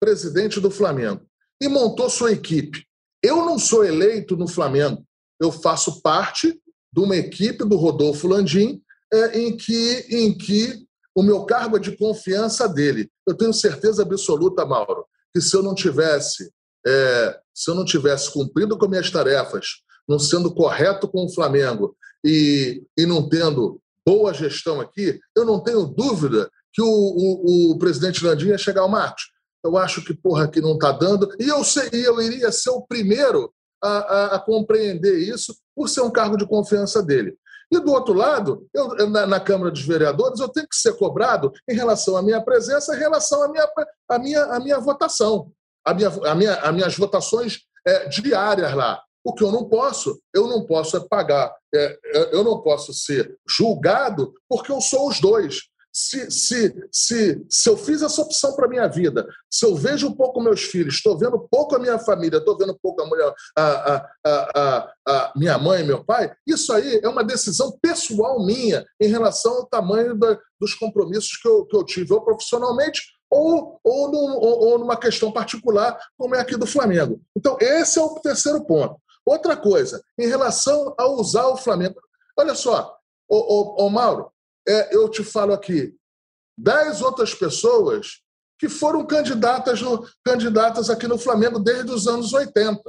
[0.00, 1.24] presidente do Flamengo
[1.62, 2.84] e montou sua equipe.
[3.22, 5.04] Eu não sou eleito no Flamengo
[5.40, 6.60] eu faço parte
[6.92, 11.80] de uma equipe do Rodolfo Landim é, em, que, em que o meu cargo é
[11.80, 13.10] de confiança dele.
[13.26, 16.50] Eu tenho certeza absoluta, Mauro, que se eu não tivesse,
[16.86, 21.96] é, se eu não tivesse cumprido com minhas tarefas, não sendo correto com o Flamengo
[22.24, 27.78] e, e não tendo boa gestão aqui, eu não tenho dúvida que o, o, o
[27.78, 29.24] presidente Landim ia chegar ao Marcos.
[29.64, 31.28] Eu acho que, porra, que não está dando.
[31.38, 36.00] E eu, sei, eu iria ser o primeiro a, a, a, compreender isso por ser
[36.00, 37.36] um cargo de confiança dele.
[37.70, 41.52] E do outro lado, eu, na, na, Câmara dos Vereadores, eu tenho que ser cobrado
[41.68, 43.68] em relação à minha presença, em relação à minha,
[44.08, 45.52] à minha, à minha votação,
[45.84, 49.02] à minha, à minha, às minhas votações é, diárias lá.
[49.22, 51.98] O que eu não posso, eu não posso é pagar, é,
[52.32, 57.76] eu não posso ser julgado porque eu sou os dois se, se, se, se eu
[57.76, 61.74] fiz essa opção para minha vida, se eu vejo pouco meus filhos, estou vendo pouco
[61.74, 65.86] a minha família, estou vendo pouco a, mulher, a, a, a, a, minha mãe e
[65.86, 70.72] meu pai, isso aí é uma decisão pessoal minha em relação ao tamanho da, dos
[70.72, 75.32] compromissos que eu, que eu tive, ou profissionalmente, ou, ou, num, ou, ou numa questão
[75.32, 77.20] particular, como é aqui do Flamengo.
[77.36, 79.00] Então, esse é o terceiro ponto.
[79.26, 82.00] Outra coisa, em relação a usar o Flamengo.
[82.38, 82.96] Olha só,
[83.28, 84.30] ô Mauro,
[84.68, 85.94] é, eu te falo aqui,
[86.56, 88.20] dez outras pessoas
[88.58, 92.82] que foram candidatas, no, candidatas aqui no Flamengo desde os anos 80.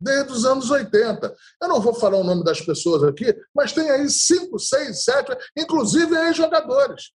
[0.00, 1.34] Desde os anos 80.
[1.62, 5.32] Eu não vou falar o nome das pessoas aqui, mas tem aí cinco, seis, sete,
[5.56, 7.12] inclusive aí jogadores.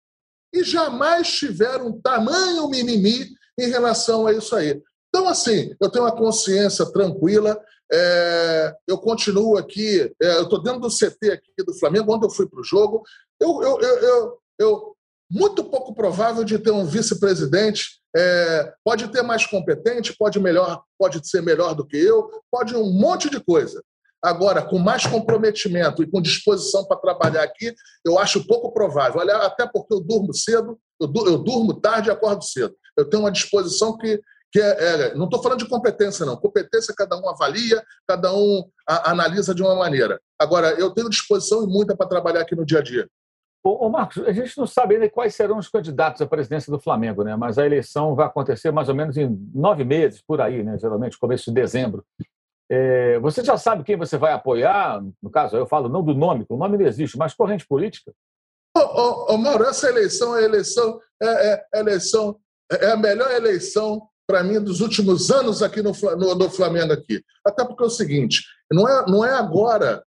[0.54, 4.80] E jamais tiveram tamanho mimimi em relação a isso aí.
[5.10, 7.60] Então, assim, eu tenho uma consciência tranquila,
[7.92, 12.30] é, eu continuo aqui, é, eu estou dentro do CT aqui do Flamengo, onde eu
[12.30, 13.04] fui para o jogo.
[13.40, 14.98] Eu, eu, eu, eu, eu,
[15.30, 18.00] muito pouco provável de ter um vice-presidente.
[18.16, 22.92] É, pode ter mais competente, pode melhor, pode ser melhor do que eu, pode um
[22.92, 23.84] monte de coisa.
[24.24, 27.74] Agora, com mais comprometimento e com disposição para trabalhar aqui,
[28.04, 29.22] eu acho pouco provável.
[29.22, 32.76] Até porque eu durmo cedo, eu, durmo tarde e acordo cedo.
[32.98, 34.20] Eu tenho uma disposição que,
[34.52, 36.36] que é, é não estou falando de competência, não.
[36.36, 40.20] Competência cada um avalia, cada um analisa de uma maneira.
[40.40, 43.08] Agora, eu tenho disposição e muita para trabalhar aqui no dia a dia.
[43.64, 47.24] Ô, Marcos, a gente não sabe ainda quais serão os candidatos à presidência do Flamengo,
[47.24, 47.36] né?
[47.36, 50.78] mas a eleição vai acontecer mais ou menos em nove meses, por aí, né?
[50.78, 52.06] geralmente começo de dezembro.
[52.70, 55.04] É, você já sabe quem você vai apoiar?
[55.22, 58.14] No caso, eu falo não do nome, o nome não existe, mas corrente política?
[58.76, 62.38] Ô, ô, ô Mauro, essa eleição é eleição, é, é, é eleição,
[62.72, 67.24] é a melhor eleição para mim dos últimos anos aqui no, no, no, Flamengo aqui.
[67.46, 70.04] Até porque é o seguinte, não é, não é agora,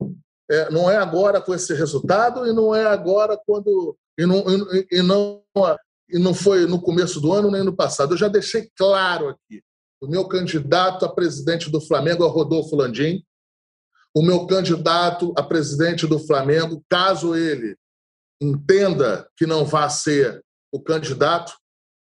[0.50, 4.88] é, não é agora com esse resultado e não é agora quando e não, e,
[4.92, 5.44] e não
[6.10, 8.14] e não foi no começo do ano nem no passado.
[8.14, 9.64] Eu já deixei claro aqui
[10.02, 13.24] o meu candidato a presidente do Flamengo é Rodolfo Landim.
[14.14, 17.76] O meu candidato a presidente do Flamengo, caso ele
[18.42, 21.54] entenda que não vá ser o candidato,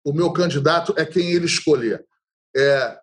[0.04, 2.04] o meu candidato é quem ele escolher.
[2.56, 2.99] É,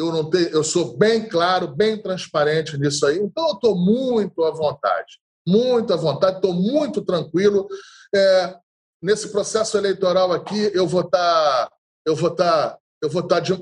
[0.00, 3.18] eu não tenho, eu sou bem claro, bem transparente nisso aí.
[3.18, 7.68] Então eu estou muito à vontade, muito à vontade, estou muito tranquilo.
[8.14, 8.56] É,
[9.02, 11.18] nesse processo eleitoral aqui, eu vou estar,
[11.66, 11.72] tá,
[12.06, 13.54] eu vou estar, tá, eu vou estar tá de,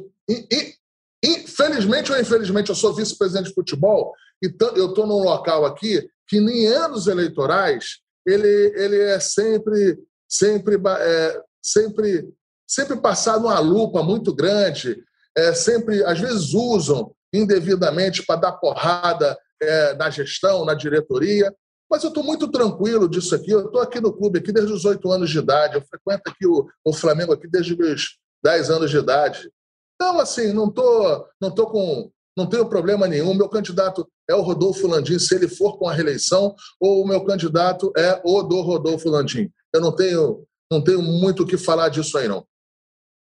[1.25, 6.37] Infelizmente ou infelizmente, eu sou vice-presidente de futebol e eu estou num local aqui que,
[6.37, 9.99] em anos eleitorais, ele, ele é sempre,
[10.29, 12.29] sempre, é, sempre,
[12.67, 15.03] sempre passado uma lupa muito grande.
[15.39, 21.55] É, sempre, às vezes, usam indevidamente para dar porrada é, na gestão, na diretoria.
[21.89, 23.53] Mas eu estou muito tranquilo disso aqui.
[23.53, 25.77] Eu estou aqui no clube aqui desde os oito anos de idade.
[25.77, 29.49] Eu frequento aqui o, o Flamengo aqui desde os meus dez anos de idade.
[29.95, 33.33] Então, assim, não tô, não tô com, não tenho problema nenhum.
[33.33, 37.25] Meu candidato é o Rodolfo Landim, se ele for com a reeleição, ou o meu
[37.25, 39.51] candidato é o do Rodolfo Landim.
[39.73, 42.45] Eu não tenho, não tenho muito o que falar disso aí, não.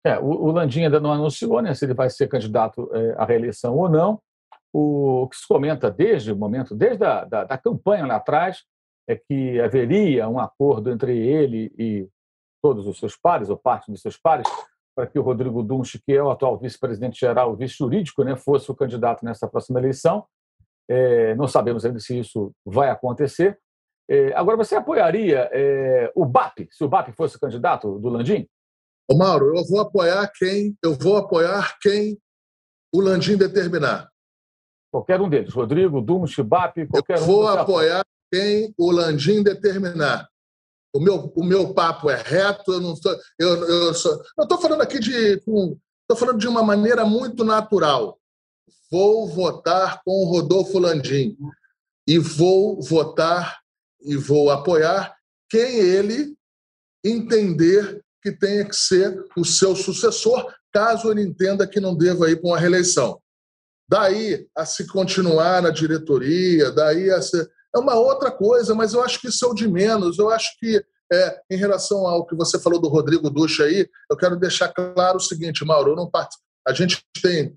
[0.09, 3.27] É, o, o Landim ainda não anunciou né, se ele vai ser candidato é, à
[3.27, 4.19] reeleição ou não.
[4.73, 8.65] O, o, que se comenta desde o momento, desde a da, da campanha lá atrás,
[9.07, 12.09] é que haveria um acordo entre ele e
[12.63, 14.49] todos os seus pares, ou parte dos seus pares,
[14.97, 18.75] para que o Rodrigo Dunst, que é o atual vice-presidente geral, vice-jurídico, né, fosse o
[18.75, 20.25] candidato nessa próxima eleição.
[20.89, 23.59] É, não sabemos ainda se isso vai acontecer.
[24.11, 28.49] É, agora, você apoiaria é, o BAP, se o BAP fosse o candidato do Landim?
[29.11, 32.19] Ô Mauro, eu vou apoiar quem eu vou apoiar quem
[32.93, 34.11] o Landim determinar.
[34.91, 37.27] Qualquer um deles, Rodrigo, Dunst, BAP, qualquer eu um.
[37.27, 40.29] Vou apoiar quem o Landim determinar
[40.95, 43.17] o meu, o meu papo é reto, eu não estou.
[43.39, 45.35] Eu, eu estou falando aqui de.
[45.35, 48.19] Estou falando de uma maneira muito natural.
[48.91, 51.37] Vou votar com o Rodolfo Landim.
[52.07, 53.61] E vou votar
[54.01, 55.15] e vou apoiar
[55.51, 56.35] quem ele
[57.05, 62.41] entender que tenha que ser o seu sucessor, caso ele entenda que não deva ir
[62.41, 63.21] para uma reeleição.
[63.89, 69.03] Daí a se continuar na diretoria, daí a se é uma outra coisa, mas eu
[69.03, 70.19] acho que isso é o de menos.
[70.19, 74.17] Eu acho que, é, em relação ao que você falou do Rodrigo Ducha aí, eu
[74.17, 76.45] quero deixar claro o seguinte, Mauro, eu não participo.
[76.67, 77.57] A gente tem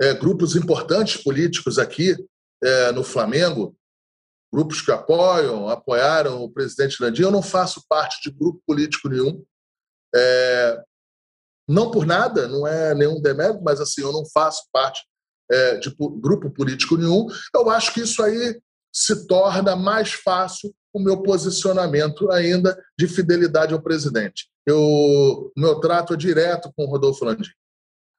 [0.00, 2.16] é, grupos importantes políticos aqui
[2.62, 3.76] é, no Flamengo,
[4.52, 7.22] grupos que apoiam, apoiaram o presidente Landim.
[7.22, 9.42] Eu não faço parte de grupo político nenhum.
[10.14, 10.82] É,
[11.68, 15.02] não por nada, não é nenhum demérito, mas assim, eu não faço parte
[15.50, 17.26] é, de grupo político nenhum.
[17.54, 18.60] Eu acho que isso aí
[18.92, 24.50] se torna mais fácil o meu posicionamento ainda de fidelidade ao presidente.
[24.66, 27.50] Eu, o meu trato é direto com o Rodolfo Landim.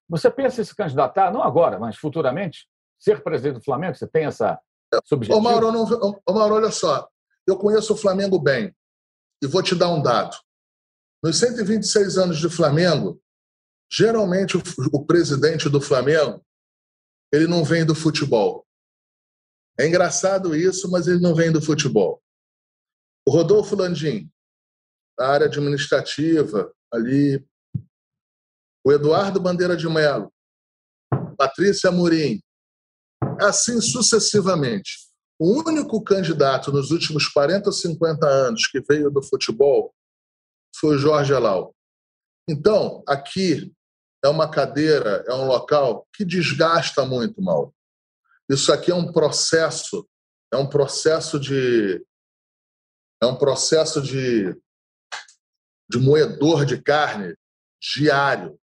[0.09, 2.67] Você pensa em se candidatar, não agora, mas futuramente,
[2.99, 3.95] ser presidente do Flamengo?
[3.95, 4.59] Você tem essa,
[4.93, 5.37] esse objetivo?
[5.37, 7.07] Ô Mauro, não, ô Mauro, olha só.
[7.47, 8.73] Eu conheço o Flamengo bem
[9.41, 10.35] e vou te dar um dado.
[11.23, 13.21] Nos 126 anos de Flamengo,
[13.89, 16.43] geralmente o, o presidente do Flamengo
[17.31, 18.67] ele não vem do futebol.
[19.79, 22.21] É engraçado isso, mas ele não vem do futebol.
[23.25, 24.29] O Rodolfo Landim,
[25.17, 27.43] da área administrativa, ali.
[28.85, 30.29] O Eduardo Bandeira de Mello,
[31.37, 32.41] Patrícia Amorim,
[33.39, 35.07] assim sucessivamente.
[35.39, 39.95] O único candidato nos últimos 40 ou 50 anos que veio do futebol
[40.75, 41.75] foi o Jorge Alau.
[42.49, 43.73] Então, aqui
[44.23, 47.73] é uma cadeira, é um local que desgasta muito, mal.
[48.49, 50.07] Isso aqui é um processo,
[50.53, 52.05] é um processo de
[53.21, 54.53] é um processo de,
[55.89, 57.33] de moedor de carne
[57.81, 58.59] diário.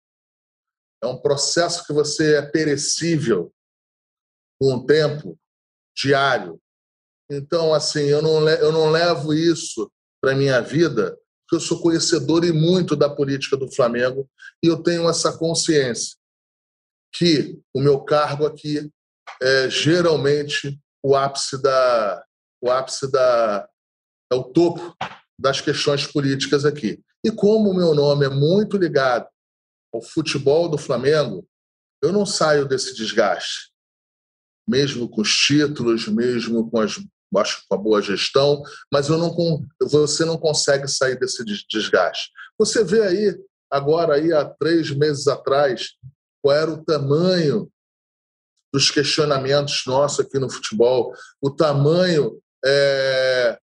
[1.03, 3.53] É um processo que você é perecível
[4.61, 5.37] com o tempo.
[5.97, 6.61] diário.
[7.31, 9.91] Então, assim, eu não, eu não levo isso
[10.21, 14.29] para minha vida, porque eu sou conhecedor e muito da política do Flamengo
[14.63, 16.17] e eu tenho essa consciência
[17.13, 18.91] que o meu cargo aqui
[19.41, 22.25] é geralmente o ápice da
[22.63, 23.69] o ápice da
[24.33, 24.97] é o topo
[25.39, 27.01] das questões políticas aqui.
[27.25, 29.29] E como o meu nome é muito ligado
[29.93, 31.47] ao futebol do Flamengo,
[32.03, 33.73] eu não saio desse desgaste.
[34.67, 36.99] Mesmo com os títulos, mesmo com as
[37.39, 39.35] acho com a boa gestão, mas eu não,
[39.81, 42.31] você não consegue sair desse desgaste.
[42.59, 43.37] Você vê aí,
[43.71, 45.93] agora, aí, há três meses atrás,
[46.43, 47.71] qual era o tamanho
[48.73, 53.59] dos questionamentos nossos aqui no futebol, o tamanho é,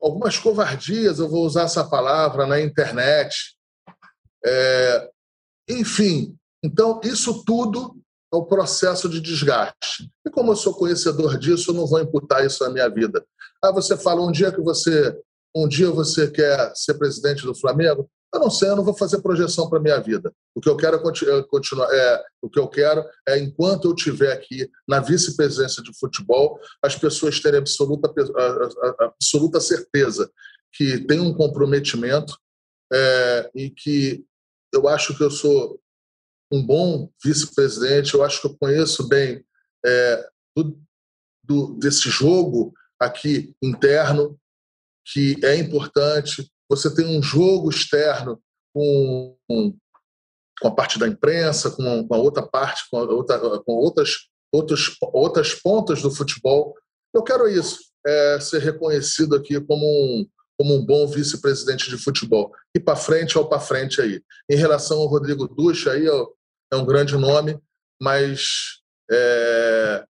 [0.00, 3.56] algumas covardias, eu vou usar essa palavra, na internet.
[4.44, 5.10] É,
[5.68, 7.96] enfim, então, isso tudo
[8.32, 10.10] é o processo de desgaste.
[10.26, 13.24] E como eu sou conhecedor disso, eu não vou imputar isso na minha vida.
[13.62, 15.16] Ah, você fala um dia que você
[15.56, 18.08] um dia você quer ser presidente do Flamengo?
[18.32, 20.30] Eu não sei, eu não vou fazer projeção para minha vida.
[20.54, 24.32] O que eu quero é continuar, é, o que eu quero é enquanto eu estiver
[24.32, 28.12] aqui na vice-presidência de futebol, as pessoas terem absoluta
[29.00, 30.30] absoluta certeza
[30.72, 32.36] que tem um comprometimento
[32.92, 34.24] é, e que
[34.72, 35.80] eu acho que eu sou
[36.50, 38.14] um bom vice-presidente.
[38.14, 39.44] Eu acho que eu conheço bem
[39.84, 40.80] é, do,
[41.44, 44.38] do, desse jogo aqui interno
[45.04, 48.38] que é importante você tem um jogo externo
[48.74, 54.28] com, com a parte da imprensa, com, com a outra parte, com, outra, com outras,
[54.52, 56.74] outros, outras pontas do futebol.
[57.14, 60.26] Eu quero isso, é ser reconhecido aqui como um,
[60.58, 62.52] como um bom vice-presidente de futebol.
[62.76, 64.22] E para frente ou para frente aí.
[64.50, 66.06] Em relação ao Rodrigo Ducha, aí
[66.72, 67.58] é um grande nome,
[68.00, 70.04] mas é,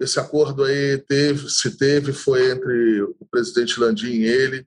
[0.00, 4.66] esse acordo aí teve, se teve, foi entre o presidente Landim e ele.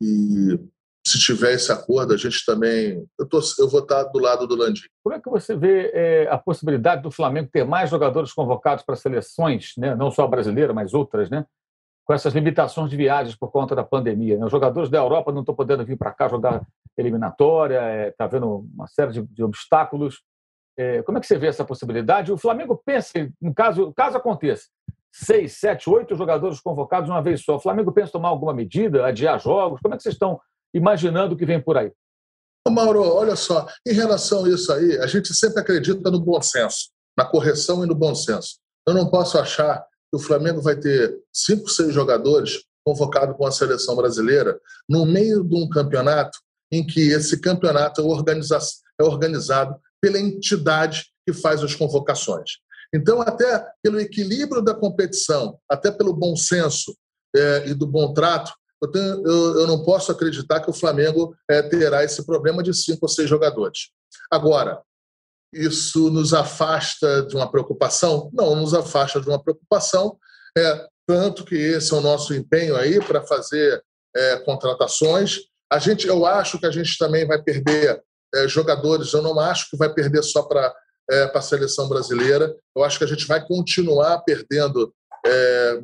[0.00, 0.58] E
[1.06, 3.06] se tiver esse acordo, a gente também.
[3.18, 4.86] Eu, tô, eu vou estar do lado do Landim.
[5.02, 8.96] Como é que você vê é, a possibilidade do Flamengo ter mais jogadores convocados para
[8.96, 9.94] seleções, né?
[9.94, 11.44] não só brasileira, mas outras, né?
[12.04, 14.38] com essas limitações de viagens por conta da pandemia?
[14.38, 14.44] Né?
[14.44, 18.26] Os jogadores da Europa não estão podendo vir para cá jogar eliminatória, está é, tá
[18.26, 20.22] vendo uma série de, de obstáculos.
[20.76, 22.32] É, como é que você vê essa possibilidade?
[22.32, 24.64] O Flamengo pensa, no caso, caso aconteça,
[25.12, 27.56] seis, sete, oito jogadores convocados uma vez só.
[27.56, 29.80] O Flamengo pensa tomar alguma medida, adiar jogos?
[29.80, 30.40] Como é que vocês estão
[30.72, 31.92] imaginando o que vem por aí?
[32.68, 36.90] Mauro, olha só, em relação a isso aí, a gente sempre acredita no bom senso,
[37.16, 38.58] na correção e no bom senso.
[38.86, 43.50] Eu não posso achar que o Flamengo vai ter cinco, seis jogadores convocados com a
[43.50, 46.38] seleção brasileira no meio de um campeonato
[46.72, 48.04] em que esse campeonato é,
[49.00, 52.52] é organizado pela entidade que faz as convocações.
[52.92, 56.96] Então, até pelo equilíbrio da competição, até pelo bom senso
[57.36, 61.36] é, e do bom trato, eu, tenho, eu, eu, não posso acreditar que o Flamengo
[61.48, 63.90] é, terá esse problema de cinco ou seis jogadores.
[64.30, 64.80] Agora,
[65.52, 68.30] isso nos afasta de uma preocupação?
[68.32, 70.16] Não, nos afasta de uma preocupação,
[70.56, 73.82] é, tanto que esse é o nosso empenho aí para fazer
[74.16, 75.40] é, contratações.
[75.70, 78.02] A gente, eu acho que a gente também vai perder
[78.34, 80.74] é, jogadores, eu não acho que vai perder só para
[81.10, 82.56] é, para a seleção brasileira.
[82.74, 84.94] Eu acho que a gente vai continuar perdendo
[85.26, 85.80] é,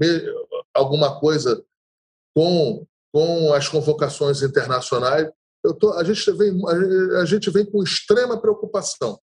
[0.72, 1.62] alguma coisa
[2.34, 5.28] com, com as convocações internacionais.
[5.64, 6.52] Eu tô, a, gente vem,
[7.20, 9.18] a gente vem com extrema preocupação.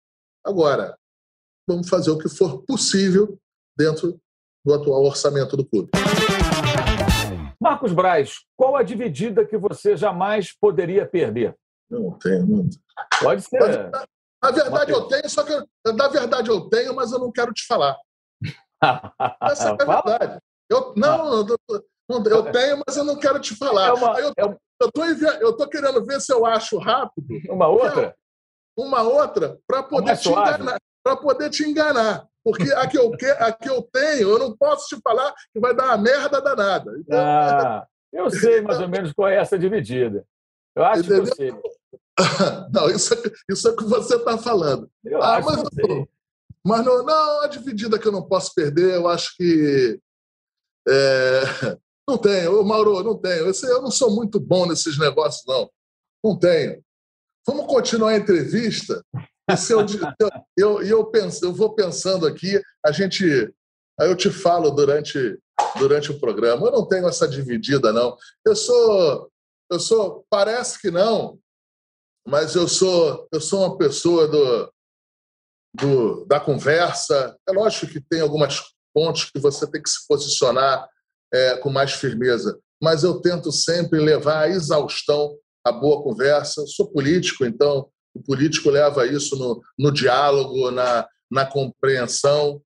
[0.47, 0.97] Agora,
[1.69, 3.37] vamos fazer o que for possível
[3.77, 4.21] dentro
[4.65, 5.91] do atual orçamento do clube.
[7.61, 11.57] Marcos Braz, qual a dividida que você jamais poderia perder?
[11.91, 12.69] Não tenho, não.
[13.21, 13.91] Pode ser.
[14.43, 15.53] Na verdade, eu tenho, só que.
[15.93, 17.97] Na verdade, eu tenho, mas eu não quero te falar.
[19.43, 20.39] Essa é a verdade.
[20.71, 21.57] Eu, não, eu,
[22.09, 23.89] eu tenho, mas eu não quero te falar.
[23.89, 24.43] É uma, eu, é
[24.81, 27.27] eu, tô, eu tô querendo ver se eu acho rápido.
[27.49, 28.15] Uma outra?
[28.77, 30.79] Uma outra para poder te enganar.
[31.03, 32.27] Para poder te enganar.
[32.45, 35.75] Porque a que, eu, a que eu tenho, eu não posso te falar que vai
[35.75, 36.93] dar uma merda danada.
[36.99, 40.25] Então, ah, eu sei mais ou menos qual é essa dividida.
[40.75, 41.25] Eu acho Entendeu?
[41.25, 41.53] que eu sei.
[42.73, 44.91] Não, isso, é, isso é o que você está falando.
[45.05, 46.09] Eu ah, mas, não,
[46.65, 50.01] mas não, não, a dividida que eu não posso perder, eu acho que.
[50.89, 51.43] É,
[52.09, 53.47] não tenho, Mauro, não tenho.
[53.47, 55.71] Eu, eu não sou muito bom nesses negócios, não.
[56.25, 56.83] Não tenho.
[57.47, 59.03] Vamos continuar a entrevista.
[59.15, 59.19] E
[59.73, 63.25] eu, eu, eu, penso, eu vou pensando aqui, a gente.
[64.01, 65.39] Aí eu te falo durante,
[65.79, 66.67] durante o programa.
[66.67, 68.17] Eu não tenho essa dividida, não.
[68.45, 69.31] Eu sou.
[69.71, 70.25] Eu sou.
[70.29, 71.39] Parece que não,
[72.29, 74.73] mas eu sou, eu sou uma pessoa do,
[75.75, 77.35] do, da conversa.
[77.49, 78.63] É lógico que tem algumas
[78.93, 80.87] pontos que você tem que se posicionar
[81.33, 82.61] é, com mais firmeza.
[82.83, 86.67] Mas eu tento sempre levar à exaustão a boa conversa.
[86.67, 92.61] Sou político, então o político leva isso no, no diálogo, na, na compreensão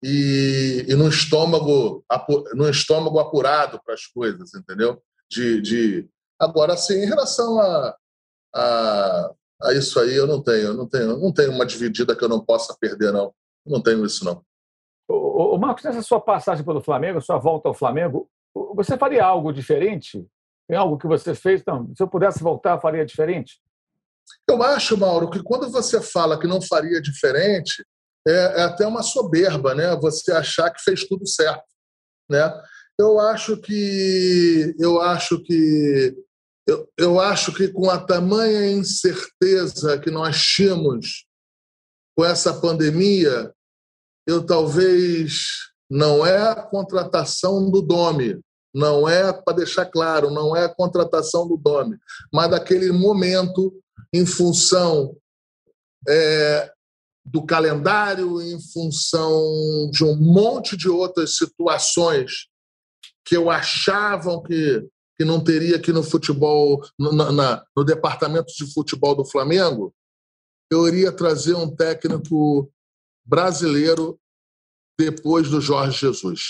[0.00, 2.04] e, e no estômago
[2.54, 5.02] no estômago apurado para as coisas, entendeu?
[5.28, 7.96] De, de agora sim, em relação a,
[8.54, 9.32] a,
[9.62, 12.28] a isso aí, eu não tenho, eu não tenho, não tenho uma dividida que eu
[12.28, 13.32] não possa perder, não.
[13.64, 14.44] Eu não tenho isso não.
[15.08, 18.28] O, o Marcos, nessa sua passagem pelo Flamengo, sua volta ao Flamengo,
[18.74, 20.26] você faria algo diferente?
[20.68, 21.62] Tem algo que você fez?
[21.66, 23.60] Não, se eu pudesse voltar, faria diferente?
[24.48, 27.84] Eu acho, Mauro, que quando você fala que não faria diferente,
[28.26, 29.96] é, é até uma soberba, né?
[29.96, 31.64] Você achar que fez tudo certo,
[32.30, 32.52] né?
[32.98, 36.14] Eu acho que eu acho que
[36.66, 41.26] eu, eu acho que com a tamanha incerteza que nós tínhamos
[42.16, 43.52] com essa pandemia,
[44.26, 48.40] eu talvez não é a contratação do Domi,
[48.74, 51.96] não é para deixar claro, não é a contratação do Domi,
[52.32, 53.74] mas daquele momento
[54.12, 55.16] em função
[56.08, 56.72] é,
[57.24, 62.48] do calendário, em função de um monte de outras situações
[63.24, 64.86] que eu achavam que,
[65.18, 69.94] que não teria aqui no futebol, no, na, no departamento de futebol do Flamengo,
[70.70, 72.72] eu iria trazer um técnico
[73.24, 74.18] brasileiro
[74.98, 76.40] depois do Jorge Jesus.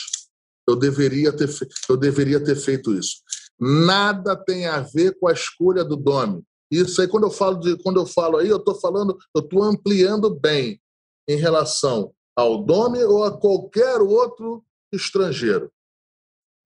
[0.69, 1.49] Eu deveria ter,
[1.89, 3.17] eu deveria ter feito isso.
[3.59, 6.43] Nada tem a ver com a escolha do Domi.
[6.71, 9.63] Isso aí, quando eu falo, de, quando eu falo aí, eu estou falando, eu estou
[9.63, 10.81] ampliando bem
[11.29, 15.71] em relação ao Domi ou a qualquer outro estrangeiro.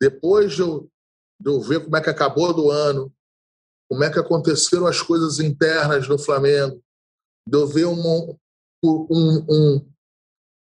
[0.01, 0.89] Depois de eu,
[1.41, 3.13] de eu ver como é que acabou do ano,
[3.89, 6.83] como é que aconteceram as coisas internas no Flamengo,
[7.49, 8.37] de eu ver um,
[8.85, 9.93] um, um,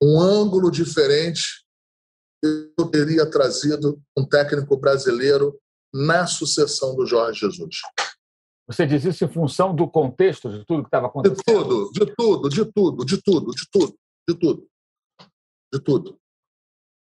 [0.01, 1.65] um ângulo diferente,
[2.43, 5.59] eu teria trazido um técnico brasileiro
[5.93, 7.77] na sucessão do Jorge Jesus.
[8.67, 11.37] Você diz isso em função do contexto de tudo que estava acontecendo?
[11.37, 13.97] De tudo, de tudo, de tudo, de tudo, de tudo,
[14.29, 14.67] de tudo.
[15.73, 16.19] De tudo.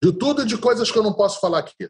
[0.03, 1.89] De tudo e de coisas que eu não posso falar aqui.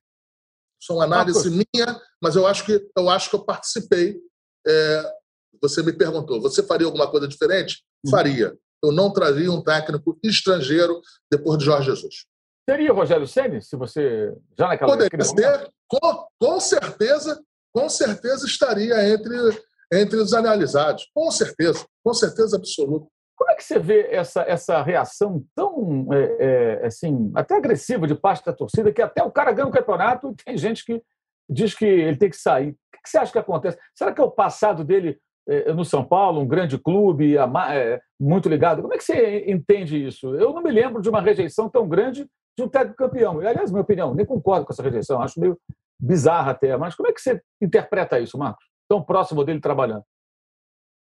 [0.86, 4.20] São análise minha, mas eu acho que eu acho que eu participei.
[4.68, 5.14] É,
[5.62, 7.84] você me perguntou, você faria alguma coisa diferente?
[8.06, 8.10] Hum.
[8.10, 8.54] Faria.
[8.84, 12.26] Eu não traria um técnico estrangeiro depois de Jorge Jesus.
[12.70, 17.42] Seria Rogério Ceni, se você já naquela Poderia ser, com, com certeza,
[17.74, 21.10] com certeza estaria entre, entre os analisados.
[21.14, 23.08] Com certeza, com certeza absoluta.
[23.36, 28.16] Como é que você vê essa, essa reação tão, é, é, assim, até agressiva de
[28.16, 31.02] parte da torcida, que até o cara ganha o campeonato e tem gente que
[31.50, 32.72] diz que ele tem que sair.
[32.72, 33.78] O que você acha que acontece?
[33.96, 38.48] Será que é o passado dele é, no São Paulo, um grande clube, é, muito
[38.48, 38.82] ligado?
[38.82, 40.36] Como é que você entende isso?
[40.36, 42.28] Eu não me lembro de uma rejeição tão grande
[42.58, 43.42] de um técnico campeão.
[43.42, 45.60] E, aliás, minha opinião, nem concordo com essa rejeição, acho meio
[46.00, 46.78] bizarra até.
[46.78, 48.66] Mas como é que você interpreta isso, Marcos?
[48.88, 50.04] Tão próximo dele trabalhando.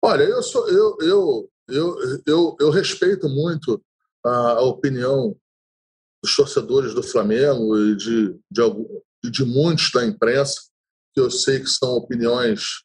[0.02, 1.96] Olha, eu, sou, eu, eu, eu,
[2.26, 3.82] eu, eu respeito muito
[4.24, 5.36] a, a opinião
[6.22, 8.62] dos torcedores do Flamengo e de, de,
[9.22, 10.60] de, de muitos da imprensa,
[11.14, 12.82] que eu sei que são opiniões.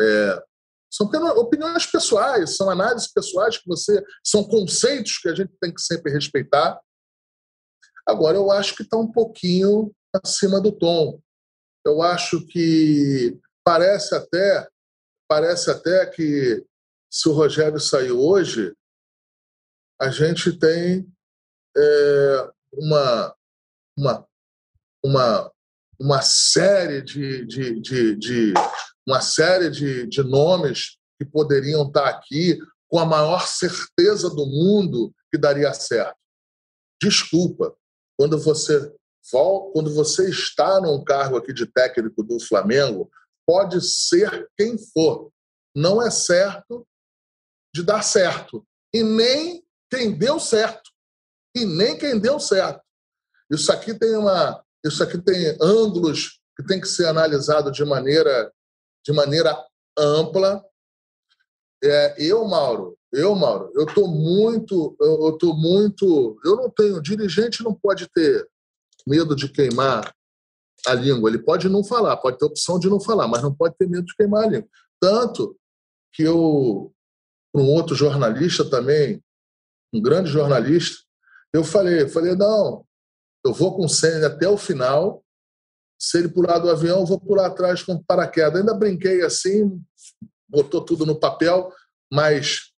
[0.00, 0.42] É,
[0.90, 1.06] são
[1.36, 4.02] opiniões pessoais, são análises pessoais que você.
[4.24, 6.80] são conceitos que a gente tem que sempre respeitar.
[8.06, 9.92] Agora, eu acho que está um pouquinho
[10.24, 11.20] acima do tom.
[11.84, 14.66] Eu acho que parece até
[15.28, 16.64] parece até que
[17.10, 18.74] se o Rogério sair hoje,
[20.00, 21.10] a gente tem
[21.76, 23.36] é, uma,
[23.96, 24.28] uma,
[25.04, 25.52] uma,
[25.98, 28.54] uma série de, de, de, de
[29.06, 35.12] uma série de, de nomes que poderiam estar aqui com a maior certeza do mundo
[35.30, 36.16] que daria certo.
[37.02, 37.76] Desculpa,
[38.16, 38.94] quando você
[39.30, 43.10] quando você está num cargo aqui de técnico do Flamengo,
[43.46, 45.30] pode ser quem for.
[45.76, 46.87] Não é certo
[47.74, 48.66] de dar certo.
[48.92, 50.90] E nem quem deu certo.
[51.54, 52.82] E nem quem deu certo.
[53.50, 58.52] Isso aqui tem uma, isso aqui tem ângulos que tem que ser analisado de maneira,
[59.04, 59.56] de maneira
[59.96, 60.64] ampla.
[61.82, 67.62] É, eu, Mauro, eu, Mauro, eu estou muito, eu estou muito, eu não tenho dirigente
[67.62, 68.46] não pode ter
[69.06, 70.14] medo de queimar
[70.86, 71.30] a língua.
[71.30, 74.04] Ele pode não falar, pode ter opção de não falar, mas não pode ter medo
[74.04, 74.68] de queimar a língua.
[75.00, 75.56] Tanto
[76.12, 76.92] que eu,
[77.52, 79.22] para um outro jornalista também,
[79.92, 81.02] um grande jornalista,
[81.52, 82.84] eu falei, falei, não,
[83.44, 85.24] eu vou com o Senna até o final,
[86.00, 88.60] se ele pular do avião, eu vou pular atrás com paraquedas.
[88.60, 89.82] Ainda brinquei assim,
[90.48, 91.72] botou tudo no papel,
[92.12, 92.72] mas,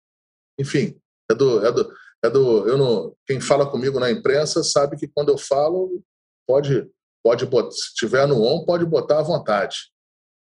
[0.58, 0.98] enfim,
[1.30, 1.92] é do, é do,
[2.24, 6.02] é do eu não quem fala comigo na imprensa sabe que quando eu falo
[6.46, 6.90] pode
[7.22, 9.76] pode botar, se tiver no on pode botar à vontade.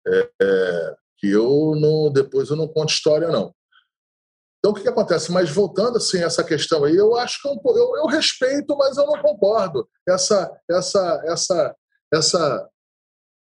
[0.06, 3.54] É, é, que eu não depois eu não conto história não
[4.60, 7.60] então o que, que acontece mas voltando assim essa questão aí eu acho que eu,
[7.74, 11.74] eu, eu respeito mas eu não concordo essa essa essa
[12.12, 12.70] essa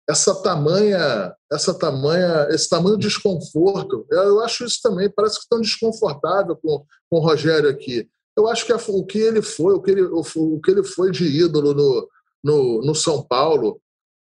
[0.09, 4.07] essa tamanha, essa tamanha, esse tamanho desconforto.
[4.11, 8.09] Eu acho isso também, parece que tão desconfortável com, com o Rogério aqui.
[8.37, 10.85] Eu acho que a, o que ele foi, o que ele, o, o, que ele
[10.85, 12.09] foi de ídolo no,
[12.43, 13.81] no, no São Paulo,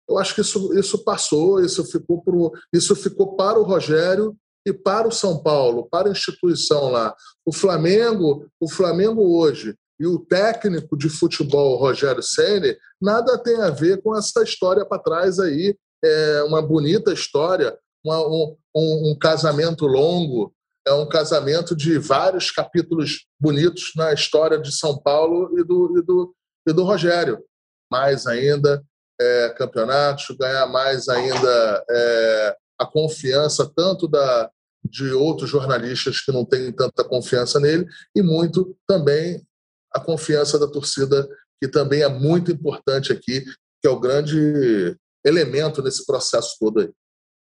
[0.08, 4.36] eu acho que isso, isso passou, isso ficou, pro, isso ficou para o Rogério
[4.66, 7.14] e para o São Paulo, para a instituição lá.
[7.44, 13.70] O Flamengo, o Flamengo hoje e o técnico de futebol Rogério Ceni nada tem a
[13.70, 19.86] ver com essa história para trás aí, é uma bonita história, uma, um, um, casamento
[19.86, 20.54] longo,
[20.86, 26.02] é um casamento de vários capítulos bonitos na história de São Paulo e do, e
[26.02, 26.34] do,
[26.66, 27.44] e do Rogério.
[27.90, 28.82] Mais ainda
[29.20, 34.50] é, campeonatos, ganhar mais ainda é, a confiança tanto da,
[34.82, 39.42] de outros jornalistas que não têm tanta confiança nele e muito também
[39.92, 41.28] a confiança da torcida,
[41.60, 43.44] que também é muito importante aqui,
[43.80, 46.90] que é o grande elemento nesse processo todo aí.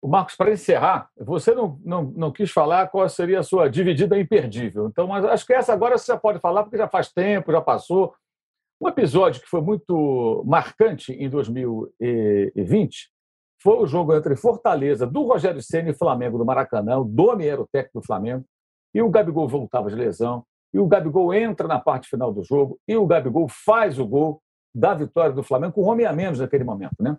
[0.04, 4.88] Marcos, para encerrar, você não, não, não quis falar qual seria a sua dividida imperdível.
[4.88, 8.12] Então, mas acho que essa agora você pode falar, porque já faz tempo, já passou.
[8.80, 13.11] Um episódio que foi muito marcante em 2020
[13.62, 16.98] foi o jogo entre Fortaleza, do Rogério Senna e Flamengo do Maracanã.
[16.98, 18.44] O Domi era o técnico do Flamengo,
[18.94, 22.78] e o Gabigol voltava de lesão e o Gabigol entra na parte final do jogo
[22.88, 24.40] e o Gabigol faz o gol
[24.74, 27.16] da vitória do Flamengo com um homem a menos naquele momento, né?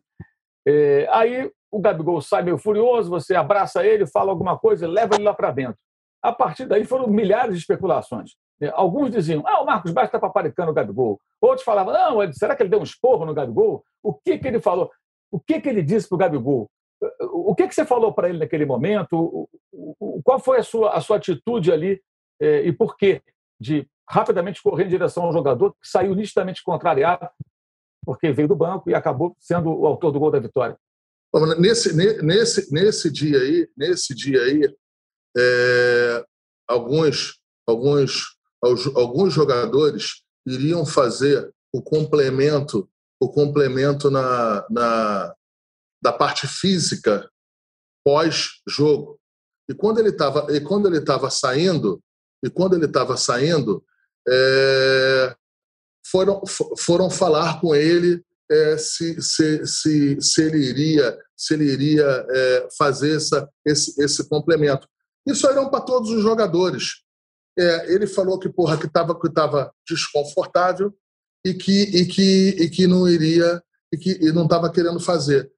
[0.65, 5.23] É, aí o Gabigol sai meio furioso, você abraça ele, fala alguma coisa, leva ele
[5.23, 5.77] lá para dentro.
[6.21, 8.31] A partir daí foram milhares de especulações.
[8.61, 11.19] É, alguns diziam, ah, o Marcos Baixo está paparicando o Gabigol.
[11.41, 13.83] Outros falavam, não, será que ele deu um esporro no Gabigol?
[14.01, 14.89] O que, que ele falou?
[15.33, 16.69] O que, que ele disse para o Gabigol?
[17.21, 19.49] O que, que você falou para ele naquele momento?
[20.23, 22.01] Qual foi a sua, a sua atitude ali
[22.39, 23.21] é, e por quê?
[23.63, 27.27] de rapidamente correr em direção ao jogador, que saiu nitidamente contrariado,
[28.05, 30.77] porque veio do banco e acabou sendo o autor do gol da vitória.
[31.57, 34.75] Nesse, nesse, nesse dia aí, nesse dia aí,
[35.35, 36.25] é,
[36.67, 38.37] alguns, alguns,
[38.95, 42.87] alguns jogadores iriam fazer o complemento,
[43.23, 45.33] o complemento na, na
[46.01, 47.29] da parte física
[48.03, 49.17] pós-jogo.
[49.69, 52.01] E quando ele estava e quando ele estava saindo,
[52.43, 53.81] e quando ele estava saindo,
[54.27, 55.35] é,
[56.05, 56.41] foram,
[56.77, 58.21] foram falar com ele
[58.51, 64.27] é, se, se, se, se, ele iria, se ele iria é, fazer essa, esse, esse
[64.27, 64.85] complemento.
[65.25, 67.01] Isso eram para todos os jogadores.
[67.57, 70.93] É, ele falou que porra que estava que tava desconfortável
[71.45, 73.61] e que, e que, e que não iria
[73.93, 75.51] e que e não estava querendo fazer.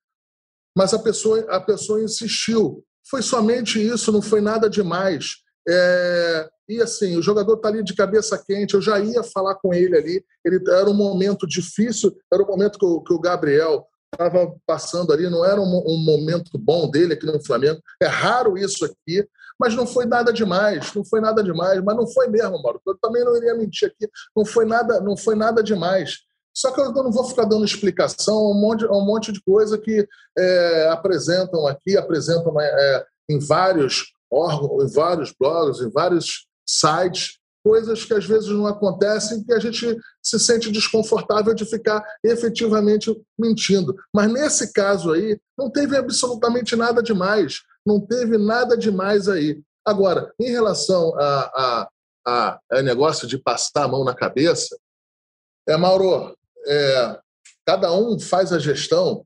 [0.78, 2.84] Mas a pessoa, a pessoa insistiu.
[3.10, 5.38] Foi somente isso, não foi nada demais.
[5.68, 9.74] É, e assim, o jogador está ali de cabeça quente, eu já ia falar com
[9.74, 10.26] ele ali.
[10.44, 15.14] Ele era um momento difícil, era um momento que o, que o Gabriel estava passando
[15.14, 17.80] ali, não era um, um, momento bom dele aqui no Flamengo.
[18.02, 19.28] É raro isso aqui,
[19.60, 22.82] mas não foi nada demais, não foi nada demais, mas não foi mesmo, Mauro.
[22.86, 26.20] Eu também não iria mentir aqui, não foi nada, não foi nada demais.
[26.56, 30.08] Só que eu não vou ficar dando explicação um monte, um monte de coisa que
[30.38, 38.06] é, apresentam aqui, apresentam é, em vários órgãos, em vários blogs, em vários sites, coisas
[38.06, 43.96] que às vezes não acontecem que a gente se sente desconfortável de ficar efetivamente mentindo.
[44.14, 47.62] Mas nesse caso aí, não teve absolutamente nada demais.
[47.86, 49.62] Não teve nada demais aí.
[49.86, 51.90] Agora, em relação a,
[52.26, 54.76] a, a, negócio de passar a mão na cabeça,
[55.68, 56.36] é, Mauro,
[56.68, 57.20] é,
[57.66, 59.26] cada um faz a gestão.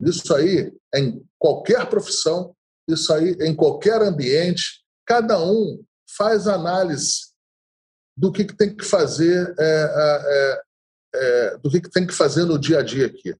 [0.00, 2.54] Isso aí é em qualquer profissão,
[2.88, 4.84] isso aí em qualquer ambiente.
[5.06, 5.82] Cada um
[6.16, 7.28] faz análise
[8.16, 10.62] do que, que tem que fazer, é, é,
[11.14, 13.34] é, do que, que tem que fazer no dia a dia aqui.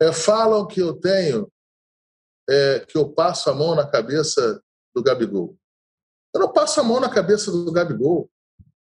[0.00, 1.50] É, falam que eu tenho,
[2.48, 4.62] é, que eu passo a mão na cabeça
[4.94, 5.56] do Gabigol.
[6.34, 8.30] Eu não passo a mão na cabeça do Gabigol.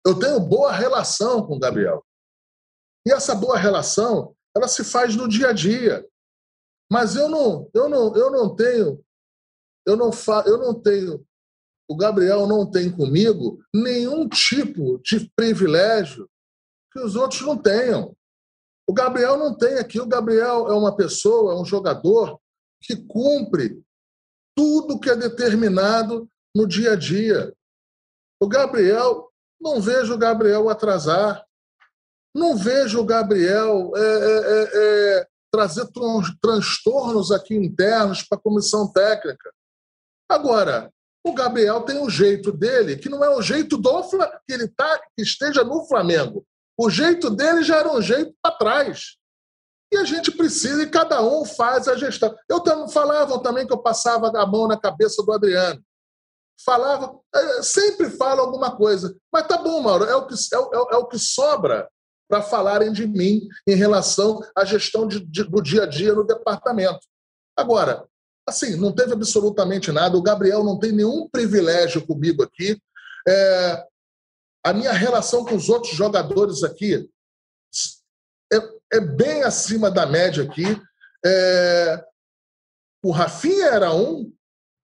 [0.06, 2.06] Eu tenho boa relação com o Gabriel.
[3.08, 6.08] E essa boa relação, ela se faz no dia a dia.
[6.92, 9.04] Mas eu não, eu não, eu não tenho,
[9.86, 11.26] eu não fa, eu não tenho
[11.88, 16.30] o Gabriel não tem comigo nenhum tipo de privilégio
[16.92, 18.16] que os outros não tenham.
[18.88, 20.00] O Gabriel não tem aqui.
[20.00, 22.40] O Gabriel é uma pessoa, é um jogador
[22.84, 23.82] que cumpre
[24.56, 27.54] tudo que é determinado no dia a dia.
[28.42, 29.30] O Gabriel
[29.60, 31.44] não vejo o Gabriel atrasar.
[32.36, 35.88] Não vejo o Gabriel é, é, é, é trazer
[36.42, 39.54] transtornos aqui internos para a comissão técnica.
[40.28, 40.92] Agora,
[41.26, 45.00] o Gabriel tem o jeito dele, que não é o jeito do que ele tá,
[45.16, 46.46] que esteja no Flamengo.
[46.78, 49.16] O jeito dele já era um jeito para trás.
[49.94, 52.36] E a gente precisa, e cada um faz a gestão.
[52.50, 55.80] Eu falavam também que eu passava a mão na cabeça do Adriano.
[56.66, 59.16] Falava, é, sempre fala alguma coisa.
[59.32, 61.88] Mas tá bom, Mauro, é o que, é, é, é o que sobra
[62.28, 66.24] para falarem de mim em relação à gestão de, de, do dia a dia no
[66.24, 67.02] departamento.
[67.56, 68.04] Agora,
[68.50, 70.18] assim, não teve absolutamente nada.
[70.18, 72.82] O Gabriel não tem nenhum privilégio comigo aqui.
[73.28, 73.86] É,
[74.66, 77.08] a minha relação com os outros jogadores aqui
[78.94, 80.64] é, bem acima da média aqui.
[81.26, 82.06] É,
[83.04, 84.32] o Rafinha era um,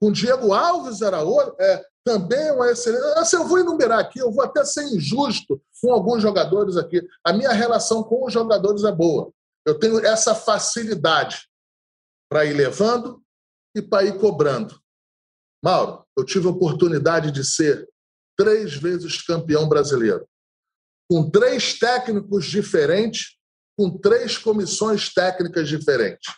[0.01, 3.19] o Diego Alves era outro, é, também uma excelente.
[3.19, 7.07] Assim, eu vou enumerar aqui, eu vou até ser injusto com alguns jogadores aqui.
[7.25, 9.33] A minha relação com os jogadores é boa.
[9.65, 11.49] Eu tenho essa facilidade
[12.29, 13.23] para ir levando
[13.77, 14.81] e para ir cobrando.
[15.65, 17.89] Mauro, eu tive a oportunidade de ser
[18.37, 20.27] três vezes campeão brasileiro,
[21.09, 23.37] com três técnicos diferentes
[23.77, 26.35] com três comissões técnicas diferentes.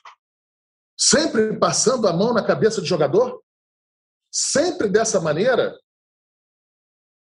[0.98, 3.42] Sempre passando a mão na cabeça do jogador?
[4.32, 5.78] Sempre dessa maneira?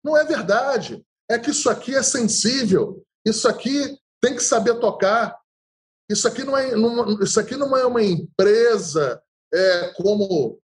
[0.04, 1.04] Não é verdade.
[1.28, 3.04] É que isso aqui é sensível.
[3.24, 5.36] Isso aqui tem que saber tocar.
[6.08, 9.20] Isso aqui não é, não, isso aqui não é uma empresa
[9.52, 10.60] é, como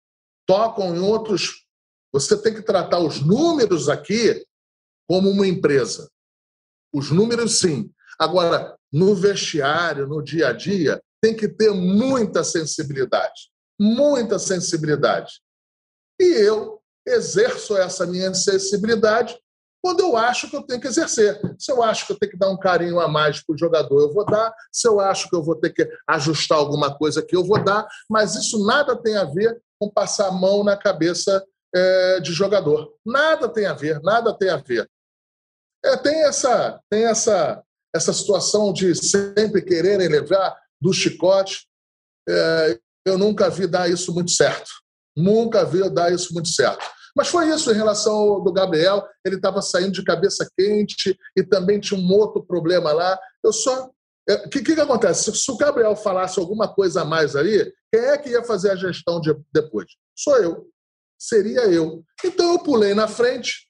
[0.47, 1.64] tocam em outros.
[2.12, 4.45] Você tem que tratar os números aqui
[5.09, 6.11] como uma empresa.
[6.93, 7.93] Os números, sim.
[8.19, 13.51] Agora, no vestiário, no dia a dia, tem que ter muita sensibilidade.
[13.81, 15.41] Muita sensibilidade.
[16.21, 19.39] E eu exerço essa minha sensibilidade
[19.83, 21.41] quando eu acho que eu tenho que exercer.
[21.59, 24.01] Se eu acho que eu tenho que dar um carinho a mais para o jogador,
[24.01, 24.53] eu vou dar.
[24.73, 27.87] Se eu acho que eu vou ter que ajustar alguma coisa aqui, eu vou dar.
[28.11, 31.45] Mas isso nada tem a ver com passar a mão na cabeça
[31.75, 32.93] é, de jogador.
[33.07, 34.89] Nada tem a ver, nada tem a ver.
[35.85, 37.62] É, tem essa, tem essa
[37.95, 41.66] essa situação de sempre quererem levar do chicote,
[42.28, 44.70] é, eu nunca vi dar isso muito certo.
[45.16, 46.84] Nunca vi dar isso muito certo.
[47.16, 49.05] Mas foi isso em relação ao do Gabriel.
[49.24, 53.18] Ele estava saindo de cabeça quente e também tinha um outro problema lá.
[53.43, 53.86] Eu só.
[53.86, 53.93] O
[54.28, 55.34] é, que, que, que, acontece?
[55.34, 58.76] Se o Gabriel falasse alguma coisa a mais aí, quem é que ia fazer a
[58.76, 59.86] gestão de, depois?
[60.16, 60.68] Sou eu.
[61.18, 62.05] Seria eu.
[62.24, 63.68] Então eu pulei na frente,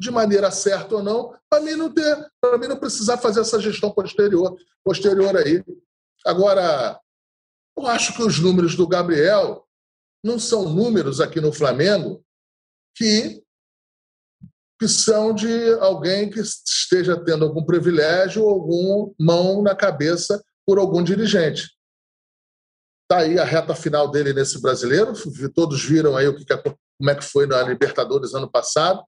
[0.00, 3.60] de maneira certa ou não, para mim não ter, para mim não precisar fazer essa
[3.60, 5.62] gestão posterior, posterior aí.
[6.24, 6.98] Agora,
[7.76, 9.66] eu acho que os números do Gabriel
[10.24, 12.24] não são números aqui no Flamengo
[12.96, 13.42] que
[14.78, 20.78] que são de alguém que esteja tendo algum privilégio ou algum mão na cabeça por
[20.78, 21.68] algum dirigente.
[23.02, 25.12] Está aí a reta final dele nesse brasileiro.
[25.54, 29.04] Todos viram aí o que, como é que foi na Libertadores ano passado.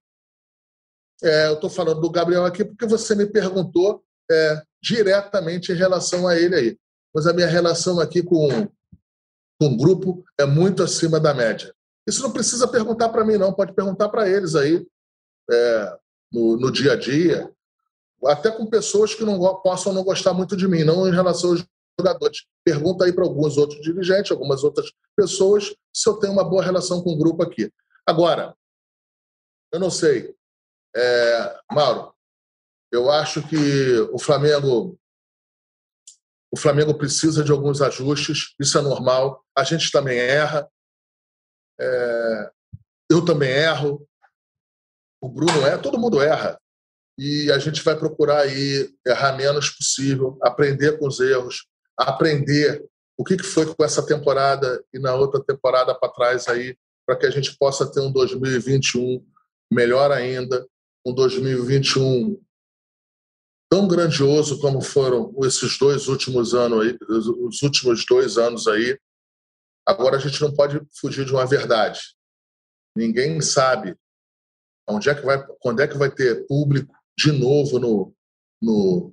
[1.22, 6.26] É, eu estou falando do Gabriel aqui porque você me perguntou é, diretamente em relação
[6.26, 6.78] a ele aí.
[7.14, 8.48] Mas a minha relação aqui com,
[9.60, 11.72] com o grupo é muito acima da média.
[12.06, 13.52] Isso não precisa perguntar para mim, não.
[13.52, 14.84] Pode perguntar para eles aí,
[15.50, 15.98] é,
[16.32, 17.52] no, no, dia a dia,
[18.24, 21.64] até com pessoas que não possam não gostar muito de mim, não em relação aos
[21.98, 22.44] jogadores.
[22.64, 27.02] Pergunta aí para alguns outros dirigentes, algumas outras pessoas, se eu tenho uma boa relação
[27.02, 27.70] com o grupo aqui.
[28.06, 28.56] Agora,
[29.72, 30.34] eu não sei,
[30.94, 32.14] é, Mauro,
[32.92, 34.98] eu acho que o Flamengo
[36.54, 39.42] o Flamengo precisa de alguns ajustes, isso é normal.
[39.56, 40.68] A gente também erra.
[41.80, 42.50] É,
[43.10, 44.06] eu também erro.
[45.18, 46.60] O Bruno é, todo mundo erra.
[47.18, 51.66] E a gente vai procurar aí errar menos possível, aprender com os erros,
[51.96, 52.84] aprender
[53.16, 56.76] o que foi com essa temporada e na outra temporada para trás aí,
[57.06, 59.24] para que a gente possa ter um 2021
[59.72, 60.66] melhor ainda,
[61.04, 62.40] um 2021
[63.72, 68.98] tão grandioso como foram esses dois últimos anos aí, os últimos dois anos aí.
[69.86, 72.00] Agora a gente não pode fugir de uma verdade.
[72.94, 73.96] Ninguém sabe
[74.86, 78.14] onde é que vai, quando é que vai ter público de novo no,
[78.60, 79.12] no,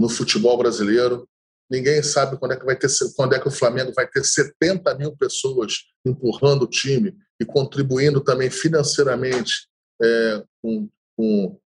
[0.00, 1.28] no futebol brasileiro.
[1.70, 4.94] Ninguém sabe quando é que vai ter, quando é que o Flamengo vai ter 70
[4.96, 9.68] mil pessoas empurrando o time e contribuindo também financeiramente
[10.02, 11.60] é, com, com,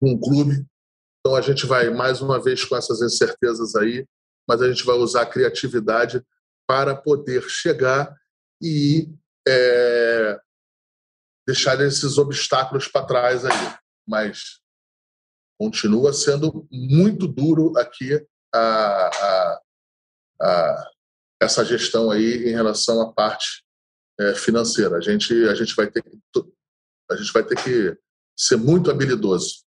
[0.00, 0.66] com o clube.
[1.20, 4.06] Então a gente vai, mais uma vez, com essas incertezas aí,
[4.48, 6.24] mas a gente vai usar a criatividade
[6.66, 8.14] para poder chegar
[8.62, 9.08] e
[9.46, 10.40] é,
[11.46, 13.74] deixar esses obstáculos para trás aí.
[14.06, 14.60] Mas
[15.58, 18.24] continua sendo muito duro aqui
[18.54, 19.60] a, a,
[20.42, 20.90] a,
[21.40, 23.64] essa gestão aí em relação à parte
[24.20, 24.96] é, financeira.
[24.96, 26.18] A gente, a gente vai ter que,
[27.10, 27.96] a gente vai ter que
[28.36, 29.64] ser muito habilidoso.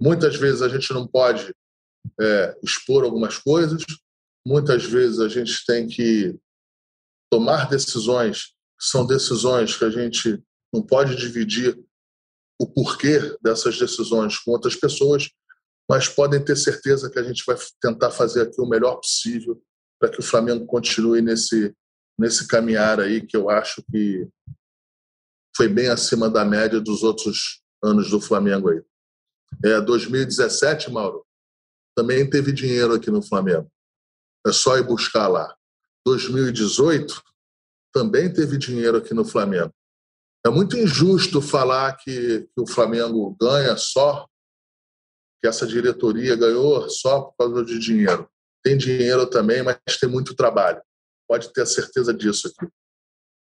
[0.00, 1.52] Muitas vezes a gente não pode
[2.20, 3.84] é, expor algumas coisas,
[4.46, 6.38] muitas vezes a gente tem que
[7.30, 11.78] tomar decisões que são decisões que a gente não pode dividir
[12.60, 15.28] o porquê dessas decisões com outras pessoas,
[15.88, 19.60] mas podem ter certeza que a gente vai tentar fazer aqui o melhor possível
[19.98, 21.74] para que o Flamengo continue nesse
[22.18, 24.28] nesse caminhar aí que eu acho que
[25.58, 28.80] foi bem acima da média dos outros anos do Flamengo aí.
[29.64, 31.26] É, 2017, Mauro,
[31.96, 33.68] também teve dinheiro aqui no Flamengo.
[34.46, 35.52] É só ir buscar lá.
[36.06, 37.20] 2018
[37.92, 39.74] também teve dinheiro aqui no Flamengo.
[40.46, 44.28] É muito injusto falar que, que o Flamengo ganha só,
[45.42, 48.30] que essa diretoria ganhou só por causa de dinheiro.
[48.62, 50.80] Tem dinheiro também, mas tem muito trabalho.
[51.26, 52.72] Pode ter certeza disso aqui.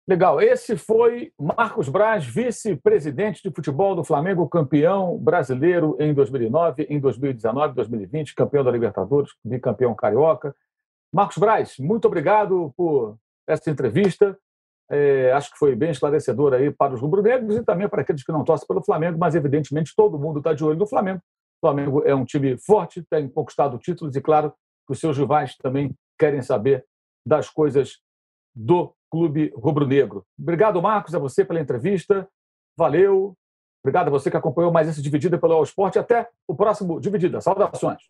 [0.08, 0.40] Legal.
[0.40, 7.74] Esse foi Marcos Braz, vice-presidente de futebol do Flamengo, campeão brasileiro em 2009, em 2019,
[7.74, 10.56] 2020, campeão da Libertadores, bicampeão carioca.
[11.12, 14.38] Marcos Braz, muito obrigado por essa entrevista.
[14.92, 18.32] É, acho que foi bem esclarecedora aí para os rubro-negros e também para aqueles que
[18.32, 21.20] não torcem pelo Flamengo, mas evidentemente todo mundo está de olho no Flamengo.
[21.60, 24.54] O Flamengo é um time forte, tem conquistado títulos e, claro,
[24.86, 26.86] que os seus rivais também querem saber
[27.26, 28.05] das coisas
[28.56, 30.26] do clube rubro-negro.
[30.40, 32.28] Obrigado, Marcos, a você pela entrevista.
[32.78, 33.36] Valeu.
[33.84, 35.98] Obrigado a você que acompanhou mais esse Dividida pelo All Sport.
[35.98, 37.40] Até o próximo Dividida.
[37.42, 38.02] Saudações.